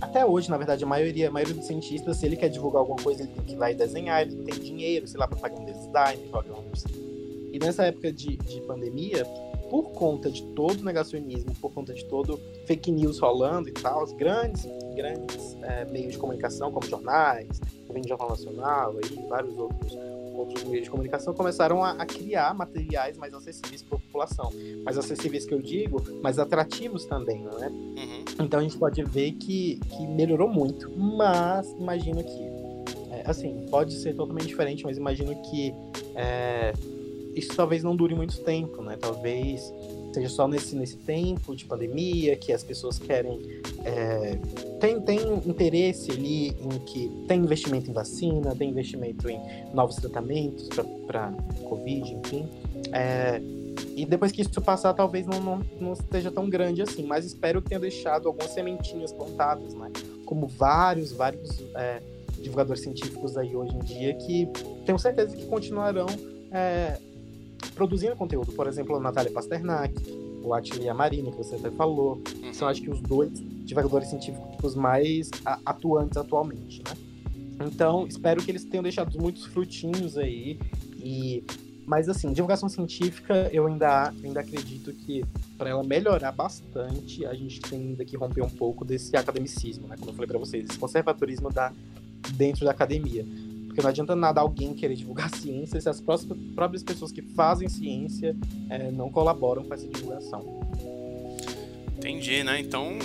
até 0.00 0.24
hoje, 0.24 0.50
na 0.50 0.56
verdade, 0.56 0.84
a 0.84 0.86
maioria, 0.86 1.28
a 1.28 1.30
maioria 1.30 1.54
dos 1.54 1.66
cientistas, 1.66 2.16
se 2.16 2.26
ele 2.26 2.36
quer 2.36 2.48
divulgar 2.48 2.80
alguma 2.80 3.00
coisa, 3.02 3.22
ele 3.22 3.32
tem 3.32 3.44
que 3.44 3.52
ir 3.52 3.56
lá 3.56 3.70
e 3.70 3.74
desenhar, 3.74 4.22
ele 4.22 4.34
não 4.34 4.44
tem 4.44 4.58
dinheiro, 4.58 5.06
sei 5.06 5.18
lá, 5.18 5.26
para 5.26 5.38
pagar 5.38 5.58
um 5.58 5.64
design, 5.64 6.28
programas. 6.28 6.84
E 7.52 7.58
nessa 7.58 7.84
época 7.84 8.12
de, 8.12 8.36
de 8.36 8.60
pandemia, 8.62 9.24
por 9.70 9.92
conta 9.92 10.30
de 10.30 10.42
todo 10.54 10.80
o 10.80 10.84
negacionismo, 10.84 11.54
por 11.60 11.72
conta 11.72 11.92
de 11.92 12.04
todo 12.04 12.38
fake 12.66 12.90
news 12.90 13.18
rolando 13.18 13.68
e 13.68 13.72
tal, 13.72 14.02
os 14.02 14.12
grandes, 14.12 14.66
grandes 14.94 15.56
é, 15.62 15.84
meios 15.86 16.12
de 16.12 16.18
comunicação, 16.18 16.70
como 16.70 16.86
jornais, 16.86 17.60
o 17.88 18.08
Jornal 18.08 18.30
Nacional 18.30 18.94
e 18.98 19.28
vários 19.28 19.56
outros, 19.56 19.96
outros 20.44 20.64
meios 20.64 20.84
de 20.84 20.90
comunicação, 20.90 21.34
começaram 21.34 21.84
a, 21.84 21.90
a 21.92 22.06
criar 22.06 22.54
materiais 22.54 23.16
mais 23.16 23.34
acessíveis 23.34 23.82
para 23.82 23.96
a 23.96 24.00
população. 24.00 24.52
Mais 24.84 24.98
acessíveis 24.98 25.44
que 25.44 25.54
eu 25.54 25.60
digo, 25.60 26.02
mais 26.22 26.38
atrativos 26.38 27.04
também, 27.04 27.42
não 27.42 27.62
é? 27.62 27.68
Uhum. 27.68 28.24
Então 28.40 28.60
a 28.60 28.62
gente 28.62 28.76
pode 28.78 29.02
ver 29.04 29.32
que, 29.32 29.80
que 29.90 30.06
melhorou 30.06 30.48
muito, 30.48 30.90
mas 30.96 31.70
imagino 31.72 32.22
que, 32.22 32.42
é, 33.10 33.22
assim, 33.24 33.66
pode 33.70 33.94
ser 33.94 34.14
totalmente 34.14 34.46
diferente, 34.46 34.84
mas 34.84 34.96
imagino 34.96 35.34
que 35.42 35.74
é, 36.14 36.72
isso 37.34 37.54
talvez 37.54 37.82
não 37.82 37.96
dure 37.96 38.14
muito 38.14 38.40
tempo, 38.42 38.82
né? 38.82 38.96
Talvez 39.00 39.72
seja 40.14 40.28
só 40.28 40.46
nesse, 40.46 40.76
nesse 40.76 40.96
tempo 40.96 41.54
de 41.54 41.64
pandemia 41.64 42.36
que 42.36 42.52
as 42.52 42.62
pessoas 42.62 42.98
querem. 42.98 43.40
É, 43.84 44.38
tem, 44.80 45.00
tem 45.00 45.20
interesse 45.46 46.12
ali 46.12 46.48
em 46.48 46.78
que 46.86 47.08
tem 47.26 47.40
investimento 47.40 47.90
em 47.90 47.92
vacina, 47.92 48.54
tem 48.54 48.70
investimento 48.70 49.28
em 49.28 49.40
novos 49.74 49.96
tratamentos 49.96 50.68
para 51.06 51.32
Covid, 51.68 52.14
enfim. 52.14 52.48
É, 52.92 53.40
e 53.96 54.06
depois 54.06 54.30
que 54.30 54.42
isso 54.42 54.62
passar, 54.62 54.94
talvez 54.94 55.26
não, 55.26 55.40
não, 55.40 55.62
não, 55.80 55.92
esteja 55.92 56.30
tão 56.30 56.48
grande 56.48 56.80
assim, 56.80 57.04
mas 57.04 57.24
espero 57.24 57.60
que 57.60 57.68
tenha 57.68 57.80
deixado 57.80 58.28
algumas 58.28 58.50
sementinhas 58.50 59.12
plantadas, 59.12 59.74
né? 59.74 59.90
Como 60.24 60.46
vários, 60.46 61.12
vários 61.12 61.60
é, 61.74 62.00
divulgadores 62.40 62.82
científicos 62.82 63.36
aí 63.36 63.54
hoje 63.54 63.74
em 63.74 63.80
dia 63.80 64.14
que 64.14 64.48
tenho 64.86 64.98
certeza 64.98 65.36
que 65.36 65.46
continuarão 65.46 66.06
é, 66.52 66.98
produzindo 67.74 68.16
conteúdo. 68.16 68.52
Por 68.52 68.66
exemplo, 68.66 68.96
a 68.96 69.00
Natália 69.00 69.32
Pasternak, 69.32 69.94
o 70.42 70.52
Atelier 70.54 70.94
Marina, 70.94 71.30
que 71.30 71.36
você 71.36 71.56
até 71.56 71.70
falou. 71.70 72.22
Uhum. 72.42 72.54
São, 72.54 72.68
acho 72.68 72.82
que, 72.82 72.90
os 72.90 73.00
dois 73.00 73.30
divulgadores 73.64 74.08
científicos 74.08 74.74
mais 74.74 75.30
atuantes 75.64 76.16
atualmente, 76.16 76.82
né? 76.84 76.96
Então, 77.66 78.06
espero 78.06 78.42
que 78.42 78.50
eles 78.50 78.64
tenham 78.64 78.82
deixado 78.82 79.18
muitos 79.18 79.46
frutinhos 79.46 80.16
aí. 80.18 80.58
E... 80.96 81.44
Mas, 81.86 82.08
assim, 82.08 82.32
divulgação 82.32 82.66
científica, 82.66 83.50
eu 83.52 83.66
ainda, 83.66 84.12
ainda 84.24 84.40
acredito 84.40 84.90
que, 84.92 85.22
para 85.58 85.68
ela 85.68 85.84
melhorar 85.84 86.32
bastante, 86.32 87.26
a 87.26 87.34
gente 87.34 87.60
tem 87.60 87.78
ainda 87.78 88.04
que 88.06 88.16
romper 88.16 88.42
um 88.42 88.48
pouco 88.48 88.86
desse 88.86 89.14
academicismo, 89.14 89.86
né? 89.86 89.96
Como 89.98 90.10
eu 90.10 90.14
falei 90.14 90.26
para 90.26 90.38
vocês, 90.38 90.64
esse 90.70 90.78
conservadorismo 90.78 91.52
da, 91.52 91.70
dentro 92.36 92.64
da 92.64 92.70
academia 92.70 93.24
porque 93.74 93.82
não 93.82 93.90
adianta 93.90 94.14
nada 94.14 94.40
alguém 94.40 94.72
querer 94.72 94.94
divulgar 94.94 95.28
ciência 95.34 95.80
se 95.80 95.88
as 95.88 96.00
próprias 96.00 96.84
pessoas 96.84 97.10
que 97.10 97.20
fazem 97.20 97.68
ciência 97.68 98.36
é, 98.70 98.88
não 98.92 99.10
colaboram 99.10 99.64
com 99.64 99.74
essa 99.74 99.86
divulgação. 99.88 100.60
Entendi, 101.98 102.44
né? 102.44 102.60
Então 102.60 102.96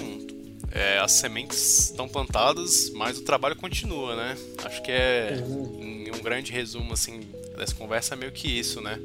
é, 0.72 1.00
as 1.00 1.14
sementes 1.14 1.90
estão 1.90 2.08
plantadas, 2.08 2.92
mas 2.92 3.18
o 3.18 3.24
trabalho 3.24 3.56
continua, 3.56 4.16
né? 4.16 4.38
Acho 4.64 4.84
que 4.84 4.92
é 4.92 5.44
uhum. 5.44 6.12
um 6.16 6.22
grande 6.22 6.52
resumo 6.52 6.94
assim 6.94 7.22
dessa 7.58 7.74
conversa 7.74 8.14
é 8.14 8.18
meio 8.18 8.32
que 8.32 8.48
isso, 8.48 8.80
né? 8.80 9.00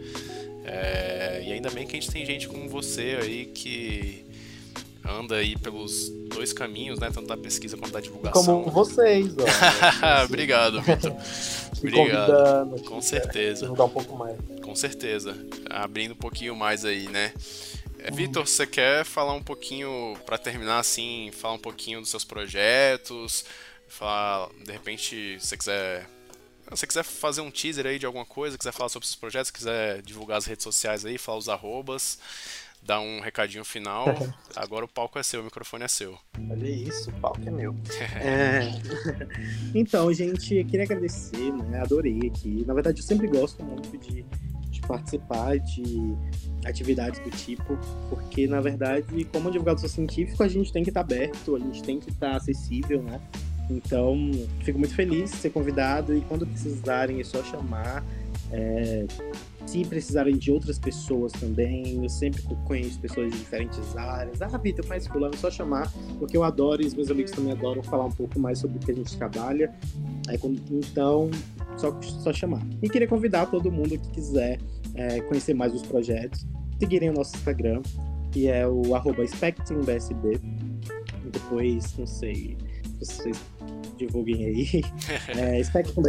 É, 0.66 1.44
e 1.46 1.52
ainda 1.52 1.70
bem 1.70 1.86
que 1.86 1.96
a 1.96 2.00
gente 2.00 2.12
tem 2.12 2.26
gente 2.26 2.46
como 2.46 2.68
você 2.68 3.18
aí 3.22 3.46
que 3.46 4.22
anda 5.06 5.36
aí 5.36 5.56
pelos 5.56 6.08
dois 6.28 6.52
caminhos, 6.52 6.98
né? 6.98 7.10
Tanto 7.12 7.26
da 7.26 7.36
pesquisa 7.36 7.76
quanto 7.76 7.92
da 7.92 8.00
divulgação. 8.00 8.62
Como 8.62 8.70
vocês, 8.70 9.34
ó. 9.38 10.24
Obrigado, 10.24 10.80
Vitor. 10.80 11.12
Obrigado. 11.78 12.82
Com 12.84 13.02
certeza. 13.02 13.62
Divulgar 13.62 13.86
um 13.86 13.90
pouco 13.90 14.16
mais. 14.16 14.36
Com 14.62 14.74
certeza. 14.74 15.36
Abrindo 15.68 16.12
um 16.12 16.16
pouquinho 16.16 16.56
mais 16.56 16.84
aí, 16.84 17.08
né? 17.08 17.32
É. 17.98 18.10
Vitor, 18.10 18.46
você 18.46 18.66
quer 18.66 19.04
falar 19.04 19.34
um 19.34 19.42
pouquinho, 19.42 20.16
para 20.26 20.38
terminar 20.38 20.78
assim, 20.78 21.30
falar 21.32 21.54
um 21.54 21.58
pouquinho 21.58 22.00
dos 22.00 22.10
seus 22.10 22.24
projetos? 22.24 23.44
Falar, 23.88 24.48
de 24.64 24.72
repente, 24.72 25.38
se 25.40 25.46
você 25.46 25.56
quiser 25.56 26.06
se 26.64 26.70
você 26.70 26.86
quiser 26.86 27.04
fazer 27.04 27.42
um 27.42 27.50
teaser 27.50 27.86
aí 27.86 27.98
de 27.98 28.06
alguma 28.06 28.24
coisa, 28.24 28.56
quiser 28.56 28.72
falar 28.72 28.88
sobre 28.88 29.06
os 29.06 29.14
projetos, 29.14 29.50
quiser 29.50 30.00
divulgar 30.00 30.38
as 30.38 30.46
redes 30.46 30.64
sociais 30.64 31.04
aí, 31.04 31.18
falar 31.18 31.38
os 31.38 31.48
arrobas, 31.48 32.18
dar 32.84 33.00
um 33.00 33.20
recadinho 33.20 33.64
final. 33.64 34.06
Agora 34.54 34.84
o 34.84 34.88
palco 34.88 35.18
é 35.18 35.22
seu, 35.22 35.40
o 35.40 35.44
microfone 35.44 35.84
é 35.84 35.88
seu. 35.88 36.18
Olha 36.50 36.68
isso, 36.68 37.10
o 37.10 37.12
palco 37.14 37.40
é 37.44 37.50
meu. 37.50 37.74
é... 38.20 38.72
então, 39.74 40.12
gente, 40.12 40.62
queria 40.64 40.84
agradecer, 40.84 41.52
né? 41.52 41.80
Adorei 41.80 42.20
aqui. 42.26 42.64
Na 42.66 42.74
verdade, 42.74 43.00
eu 43.00 43.06
sempre 43.06 43.26
gosto 43.26 43.62
muito 43.64 43.96
de, 43.98 44.24
de 44.70 44.80
participar 44.82 45.58
de 45.58 46.14
atividades 46.64 47.20
do 47.20 47.30
tipo, 47.30 47.78
porque, 48.08 48.46
na 48.46 48.60
verdade, 48.60 49.24
como 49.32 49.48
advogado 49.48 49.86
científico, 49.86 50.42
a 50.42 50.48
gente 50.48 50.72
tem 50.72 50.82
que 50.82 50.90
estar 50.90 51.00
aberto, 51.00 51.56
a 51.56 51.58
gente 51.58 51.82
tem 51.82 51.98
que 51.98 52.10
estar 52.10 52.36
acessível, 52.36 53.02
né? 53.02 53.20
Então, 53.70 54.30
fico 54.60 54.78
muito 54.78 54.94
feliz 54.94 55.30
de 55.30 55.36
ser 55.38 55.50
convidado 55.50 56.14
e 56.16 56.20
quando 56.22 56.46
precisarem 56.46 57.20
é 57.20 57.24
só 57.24 57.42
chamar. 57.42 58.04
É, 58.52 59.06
se 59.74 59.84
precisarem 59.84 60.36
de 60.36 60.52
outras 60.52 60.78
pessoas 60.78 61.32
também, 61.32 62.00
eu 62.00 62.08
sempre 62.08 62.40
conheço 62.64 62.96
pessoas 63.00 63.32
de 63.32 63.38
diferentes 63.38 63.96
áreas. 63.96 64.40
Ah, 64.40 64.56
Vitor, 64.56 64.84
faz 64.84 65.04
fulano, 65.08 65.34
é 65.34 65.36
só 65.36 65.50
chamar, 65.50 65.92
porque 66.16 66.36
eu 66.36 66.44
adoro 66.44 66.80
e 66.80 66.86
os 66.86 66.94
meus 66.94 67.10
amigos 67.10 67.32
também 67.32 67.50
adoram 67.50 67.82
falar 67.82 68.04
um 68.04 68.12
pouco 68.12 68.38
mais 68.38 68.60
sobre 68.60 68.76
o 68.76 68.80
que 68.80 68.92
a 68.92 68.94
gente 68.94 69.16
trabalha. 69.16 69.74
É, 70.28 70.38
então, 70.70 71.28
só, 71.76 72.00
só 72.00 72.32
chamar. 72.32 72.64
E 72.80 72.88
queria 72.88 73.08
convidar 73.08 73.46
todo 73.46 73.68
mundo 73.72 73.98
que 73.98 74.10
quiser 74.10 74.60
é, 74.94 75.20
conhecer 75.22 75.54
mais 75.54 75.74
os 75.74 75.82
projetos, 75.82 76.46
seguirem 76.78 77.10
o 77.10 77.12
nosso 77.12 77.34
Instagram, 77.34 77.82
que 78.30 78.46
é 78.46 78.68
o 78.68 78.94
arroba 78.94 79.24
SpectrumBSB. 79.24 80.40
Depois, 81.32 81.98
não 81.98 82.06
sei, 82.06 82.56
vocês 83.00 83.42
divulguem 83.98 84.44
aí. 84.44 84.84
é, 85.36 85.60
Spectrum 85.64 86.00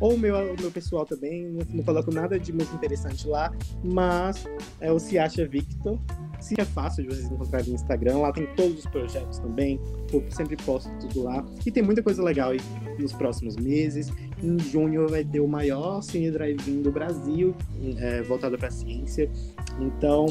ou 0.00 0.14
o 0.14 0.18
meu, 0.18 0.34
o 0.34 0.60
meu 0.60 0.70
pessoal 0.70 1.04
também, 1.04 1.46
não, 1.46 1.66
não 1.68 1.84
coloco 1.84 2.12
nada 2.12 2.38
de 2.38 2.52
muito 2.52 2.74
interessante 2.74 3.28
lá, 3.28 3.52
mas 3.84 4.44
é 4.80 4.90
o 4.90 4.98
Se 4.98 5.18
Acha 5.18 5.46
Victor. 5.46 5.98
Se 6.40 6.58
é 6.58 6.64
fácil 6.64 7.02
de 7.02 7.14
vocês 7.14 7.30
encontrarem 7.30 7.68
no 7.68 7.74
Instagram, 7.74 8.18
lá 8.18 8.32
tem 8.32 8.46
todos 8.56 8.78
os 8.78 8.86
projetos 8.86 9.38
também, 9.38 9.78
eu 10.10 10.24
sempre 10.30 10.56
posto 10.56 10.90
tudo 10.98 11.24
lá. 11.24 11.44
E 11.66 11.70
tem 11.70 11.82
muita 11.82 12.02
coisa 12.02 12.22
legal 12.22 12.52
aí 12.52 12.60
nos 12.98 13.12
próximos 13.12 13.56
meses. 13.56 14.10
Em 14.42 14.58
junho 14.58 15.06
vai 15.06 15.22
ter 15.22 15.40
o 15.40 15.46
maior 15.46 16.00
Cine 16.00 16.30
Drive-In 16.30 16.80
do 16.80 16.90
Brasil, 16.90 17.54
é, 17.98 18.22
voltado 18.22 18.56
para 18.56 18.68
a 18.68 18.70
ciência. 18.70 19.30
Então, 19.78 20.26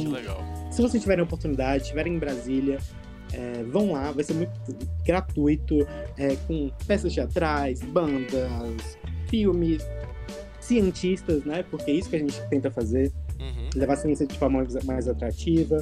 se 0.71 0.81
vocês 0.81 1.01
tiverem 1.01 1.21
a 1.21 1.25
oportunidade, 1.25 1.83
estiverem 1.83 2.15
em 2.15 2.19
Brasília, 2.19 2.79
é, 3.31 3.63
vão 3.63 3.91
lá, 3.91 4.11
vai 4.11 4.23
ser 4.23 4.33
muito 4.33 4.51
gratuito, 5.05 5.87
é, 6.17 6.35
com 6.47 6.71
peças 6.87 7.13
teatrais, 7.13 7.81
bandas, 7.81 8.97
filmes, 9.29 9.85
cientistas, 10.59 11.43
né? 11.43 11.63
Porque 11.69 11.91
é 11.91 11.93
isso 11.95 12.09
que 12.09 12.15
a 12.15 12.19
gente 12.19 12.41
tenta 12.49 12.69
fazer, 12.69 13.11
uhum. 13.39 13.69
levar 13.75 13.93
a 13.93 13.97
ciência 13.97 14.25
de 14.25 14.37
forma 14.37 14.59
mais, 14.59 14.83
mais 14.85 15.07
atrativa. 15.07 15.79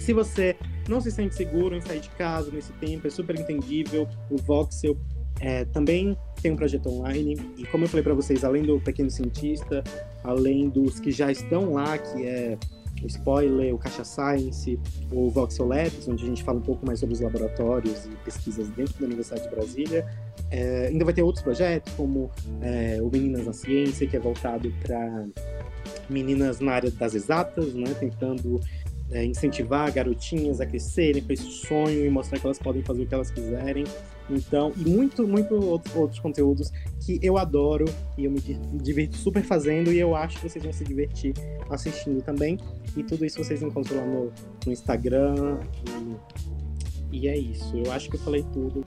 Se 0.00 0.12
você 0.12 0.56
não 0.88 1.00
se 1.00 1.10
sente 1.10 1.34
seguro 1.34 1.76
em 1.76 1.80
sair 1.80 2.00
de 2.00 2.08
casa 2.10 2.50
nesse 2.50 2.72
tempo, 2.74 3.06
é 3.06 3.10
super 3.10 3.38
entendível. 3.38 4.08
O 4.30 4.36
Voxel 4.36 4.96
é, 5.40 5.64
também 5.66 6.16
tem 6.40 6.52
um 6.52 6.56
projeto 6.56 6.88
online 6.88 7.36
e 7.56 7.64
como 7.66 7.84
eu 7.84 7.88
falei 7.88 8.02
para 8.02 8.14
vocês, 8.14 8.44
além 8.44 8.62
do 8.62 8.80
Pequeno 8.80 9.10
Cientista, 9.10 9.82
além 10.24 10.68
dos 10.68 10.98
que 10.98 11.10
já 11.10 11.30
estão 11.30 11.72
lá, 11.72 11.98
que 11.98 12.24
é 12.24 12.58
o 13.02 13.06
Spoiler, 13.06 13.74
o 13.74 13.78
Caixa 13.78 14.04
Science, 14.04 14.78
o 15.12 15.30
Voxel 15.30 15.66
Labs, 15.66 16.08
onde 16.08 16.24
a 16.24 16.28
gente 16.28 16.42
fala 16.42 16.58
um 16.58 16.62
pouco 16.62 16.86
mais 16.86 17.00
sobre 17.00 17.14
os 17.14 17.20
laboratórios 17.20 18.06
e 18.06 18.10
pesquisas 18.24 18.68
dentro 18.70 18.94
da 18.98 19.06
Universidade 19.06 19.42
de 19.42 19.54
Brasília. 19.54 20.06
É, 20.50 20.86
ainda 20.88 21.04
vai 21.04 21.12
ter 21.12 21.22
outros 21.22 21.42
projetos, 21.42 21.92
como 21.94 22.30
é, 22.60 22.98
o 23.02 23.10
Meninas 23.10 23.46
na 23.46 23.52
Ciência, 23.52 24.06
que 24.06 24.16
é 24.16 24.20
voltado 24.20 24.72
para 24.82 25.26
meninas 26.08 26.60
na 26.60 26.72
área 26.72 26.90
das 26.90 27.14
exatas, 27.14 27.74
né, 27.74 27.94
tentando 27.98 28.60
é, 29.10 29.24
incentivar 29.24 29.92
garotinhas 29.92 30.60
a 30.60 30.66
crescerem 30.66 31.22
com 31.22 31.32
esse 31.32 31.50
sonho 31.50 32.04
e 32.04 32.10
mostrar 32.10 32.38
que 32.38 32.46
elas 32.46 32.58
podem 32.58 32.82
fazer 32.82 33.02
o 33.02 33.06
que 33.06 33.14
elas 33.14 33.30
quiserem. 33.30 33.84
Então, 34.28 34.72
e 34.76 34.88
muito, 34.88 35.26
muito 35.26 35.54
outros, 35.54 35.94
outros 35.94 36.20
conteúdos 36.20 36.72
que 37.04 37.20
eu 37.22 37.38
adoro 37.38 37.84
e 38.18 38.24
eu 38.24 38.30
me 38.30 38.40
divirto 38.40 39.16
super 39.16 39.42
fazendo 39.44 39.92
e 39.92 40.00
eu 40.00 40.16
acho 40.16 40.40
que 40.40 40.48
vocês 40.48 40.64
vão 40.64 40.72
se 40.72 40.82
divertir 40.82 41.32
assistindo 41.70 42.20
também. 42.22 42.58
E 42.96 43.04
tudo 43.04 43.24
isso 43.24 43.42
vocês 43.42 43.62
encontram 43.62 43.98
lá 43.98 44.04
no, 44.04 44.32
no 44.66 44.72
Instagram. 44.72 45.60
E, 47.12 47.20
e 47.20 47.28
é 47.28 47.38
isso. 47.38 47.76
Eu 47.76 47.92
acho 47.92 48.10
que 48.10 48.16
eu 48.16 48.20
falei 48.20 48.44
tudo. 48.52 48.84